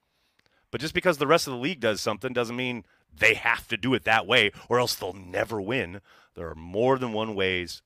But 0.71 0.81
just 0.81 0.93
because 0.93 1.17
the 1.17 1.27
rest 1.27 1.47
of 1.47 1.53
the 1.53 1.59
league 1.59 1.79
does 1.79 2.01
something 2.01 2.33
doesn't 2.33 2.55
mean 2.55 2.83
they 3.11 3.33
have 3.33 3.67
to 3.69 3.77
do 3.77 3.93
it 3.93 4.03
that 4.03 4.27
way 4.27 4.51
or 4.67 4.79
else 4.79 4.95
they'll 4.95 5.13
never 5.13 5.59
win. 5.59 6.01
There 6.35 6.47
are 6.47 6.55
more 6.55 6.97
than 6.97 7.13
one 7.13 7.35
ways 7.35 7.81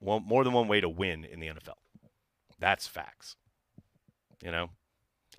more 0.00 0.44
than 0.44 0.52
one 0.52 0.68
way 0.68 0.80
to 0.80 0.88
win 0.88 1.24
in 1.24 1.40
the 1.40 1.48
NFL. 1.48 1.74
That's 2.58 2.86
facts. 2.86 3.36
You 4.42 4.52
know, 4.52 4.70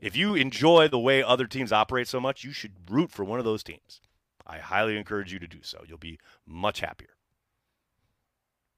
if 0.02 0.17
you 0.17 0.36
enjoy 0.36 0.88
the 0.88 0.99
way 0.99 1.23
other 1.23 1.47
teams 1.47 1.71
operate 1.71 2.08
so 2.08 2.19
much, 2.19 2.43
you 2.43 2.52
should 2.52 2.73
root 2.89 3.12
for 3.12 3.23
one 3.23 3.39
of 3.39 3.45
those 3.45 3.63
teams. 3.63 4.02
I 4.45 4.58
highly 4.58 4.97
encourage 4.97 5.32
you 5.32 5.39
to 5.39 5.47
do 5.47 5.60
so. 5.62 5.84
You'll 5.88 5.97
be 5.97 6.19
much 6.45 6.82
happier. 6.82 7.15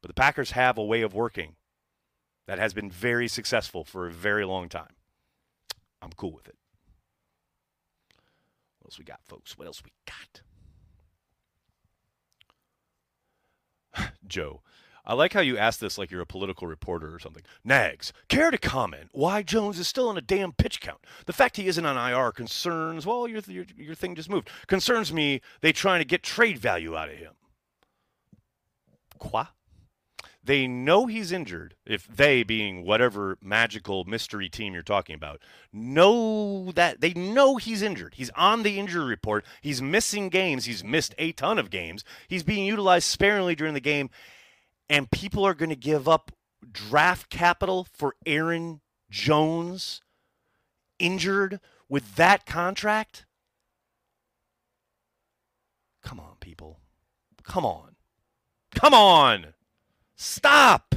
But 0.02 0.10
the 0.10 0.14
Packers 0.14 0.52
have 0.52 0.78
a 0.78 0.84
way 0.84 1.02
of 1.02 1.14
working 1.14 1.56
that 2.48 2.60
has 2.60 2.74
been 2.74 2.92
very 2.92 3.28
successful 3.28 3.84
for 3.84 4.08
a 4.08 4.12
very 4.12 4.46
long 4.46 4.70
time. 4.70 4.96
I'm 6.02 6.12
cool 6.16 6.34
with 6.34 6.48
it 6.48 6.56
else 8.92 9.00
we 9.00 9.06
got, 9.06 9.24
folks? 9.24 9.58
What 9.58 9.68
else 9.68 9.82
we 9.86 9.92
got? 13.96 14.12
Joe, 14.28 14.62
I 15.06 15.14
like 15.14 15.32
how 15.32 15.40
you 15.40 15.58
ask 15.58 15.80
this 15.80 15.98
like 15.98 16.12
you're 16.12 16.20
a 16.20 16.26
political 16.26 16.68
reporter 16.68 17.16
or 17.16 17.20
something. 17.20 17.44
Nags, 17.64 18.12
care 18.28 18.52
to 18.52 18.58
comment 18.58 19.08
why 19.14 19.44
Jones 19.44 19.80
is 19.80 19.88
still 19.88 20.10
on 20.10 20.18
a 20.18 20.22
damn 20.22 20.52
pitch 20.52 20.82
count? 20.82 21.00
The 21.26 21.32
fact 21.32 21.56
he 21.56 21.68
isn't 21.68 21.86
on 21.86 22.12
IR 22.12 22.34
concerns, 22.34 23.06
well, 23.06 23.30
your, 23.30 23.42
your, 23.48 23.64
your 23.78 23.96
thing 23.96 24.14
just 24.14 24.30
moved. 24.30 24.50
Concerns 24.68 25.14
me 25.14 25.40
they 25.62 25.72
trying 25.72 26.02
to 26.02 26.06
get 26.06 26.22
trade 26.22 26.58
value 26.58 26.98
out 26.98 27.08
of 27.08 27.16
him. 27.16 27.32
Quoi? 29.20 29.46
They 30.44 30.66
know 30.66 31.06
he's 31.06 31.32
injured, 31.32 31.76
if 31.86 32.08
they 32.08 32.42
being 32.42 32.84
whatever 32.84 33.38
magical 33.42 34.06
mystery 34.06 34.50
team 34.50 34.74
you're 34.74 34.82
talking 34.82 35.14
about, 35.14 35.40
know 35.72 36.72
that 36.74 37.00
they 37.00 37.14
know 37.14 37.58
he's 37.58 37.84
injured. 37.84 38.16
He's 38.16 38.32
on 38.32 38.64
the 38.64 38.80
injury 38.80 39.06
report. 39.06 39.46
He's 39.62 39.82
missing 39.82 40.30
games. 40.30 40.66
He's 40.66 40.84
missed 40.84 41.14
a 41.20 41.32
ton 41.32 41.60
of 41.60 41.70
games. 41.70 42.04
He's 42.28 42.42
being 42.42 42.66
utilized 42.66 43.08
sparingly 43.08 43.54
during 43.56 43.76
the 43.76 43.80
game. 43.80 44.10
And 44.90 45.12
people 45.12 45.46
are 45.46 45.54
going 45.54 45.70
to 45.70 45.76
give 45.76 46.10
up 46.10 46.32
draft 46.72 47.30
capital 47.30 47.88
for 47.94 48.16
Aaron 48.26 48.82
Jones 49.10 50.02
injured 50.98 51.60
with 51.90 52.16
that 52.16 52.46
contract? 52.46 53.26
Come 56.02 56.20
on, 56.20 56.36
people. 56.40 56.80
Come 57.44 57.66
on. 57.66 57.96
Come 58.74 58.94
on. 58.94 59.48
Stop 60.22 60.94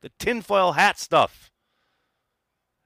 the 0.00 0.10
tinfoil 0.20 0.72
hat 0.72 0.96
stuff. 0.96 1.50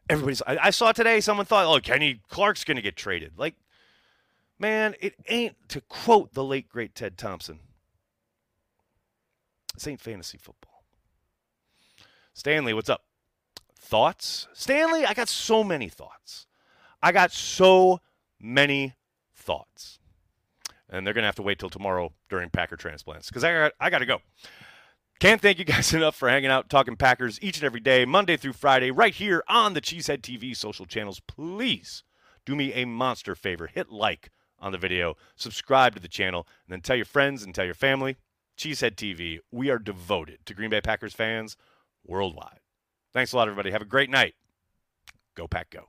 Everybody's. 0.08 0.40
I, 0.46 0.56
I 0.62 0.70
saw 0.70 0.92
today 0.92 1.20
someone 1.20 1.44
thought, 1.44 1.66
oh, 1.66 1.78
Kenny 1.78 2.22
Clark's 2.30 2.64
going 2.64 2.76
to 2.76 2.82
get 2.82 2.96
traded. 2.96 3.32
Like, 3.36 3.54
man, 4.58 4.94
it 4.98 5.14
ain't, 5.28 5.56
to 5.68 5.82
quote 5.82 6.32
the 6.32 6.42
late, 6.42 6.70
great 6.70 6.94
Ted 6.94 7.18
Thompson, 7.18 7.58
this 9.74 9.86
ain't 9.86 10.00
fantasy 10.00 10.38
football. 10.38 10.84
Stanley, 12.32 12.72
what's 12.72 12.88
up? 12.88 13.04
Thoughts? 13.78 14.48
Stanley, 14.54 15.04
I 15.04 15.12
got 15.12 15.28
so 15.28 15.62
many 15.62 15.90
thoughts. 15.90 16.46
I 17.02 17.12
got 17.12 17.30
so 17.30 18.00
many 18.40 18.94
thoughts. 19.34 19.98
And 20.88 21.06
they're 21.06 21.12
going 21.12 21.24
to 21.24 21.28
have 21.28 21.34
to 21.34 21.42
wait 21.42 21.58
till 21.58 21.68
tomorrow 21.68 22.14
during 22.30 22.48
Packer 22.48 22.76
transplants 22.76 23.28
because 23.28 23.44
I 23.44 23.52
got, 23.52 23.72
I 23.78 23.90
got 23.90 23.98
to 23.98 24.06
go. 24.06 24.22
Can't 25.20 25.42
thank 25.42 25.58
you 25.58 25.64
guys 25.64 25.92
enough 25.94 26.14
for 26.14 26.28
hanging 26.28 26.50
out, 26.50 26.68
talking 26.68 26.96
Packers 26.96 27.38
each 27.42 27.56
and 27.58 27.64
every 27.64 27.80
day, 27.80 28.04
Monday 28.04 28.36
through 28.36 28.52
Friday, 28.52 28.90
right 28.90 29.14
here 29.14 29.42
on 29.48 29.74
the 29.74 29.80
Cheesehead 29.80 30.20
TV 30.20 30.56
social 30.56 30.86
channels. 30.86 31.20
Please 31.26 32.04
do 32.46 32.54
me 32.54 32.72
a 32.72 32.84
monster 32.84 33.34
favor. 33.34 33.66
Hit 33.66 33.90
like 33.90 34.30
on 34.60 34.72
the 34.72 34.78
video, 34.78 35.16
subscribe 35.36 35.94
to 35.94 36.00
the 36.00 36.08
channel, 36.08 36.46
and 36.66 36.72
then 36.72 36.80
tell 36.80 36.96
your 36.96 37.04
friends 37.04 37.42
and 37.42 37.54
tell 37.54 37.64
your 37.64 37.74
family. 37.74 38.16
Cheesehead 38.56 38.94
TV, 38.94 39.38
we 39.50 39.70
are 39.70 39.78
devoted 39.78 40.38
to 40.46 40.54
Green 40.54 40.70
Bay 40.70 40.80
Packers 40.80 41.14
fans 41.14 41.56
worldwide. 42.04 42.60
Thanks 43.12 43.32
a 43.32 43.36
lot, 43.36 43.48
everybody. 43.48 43.70
Have 43.70 43.82
a 43.82 43.86
great 43.86 44.10
night. 44.10 44.34
Go, 45.34 45.46
Pack, 45.46 45.70
go. 45.70 45.88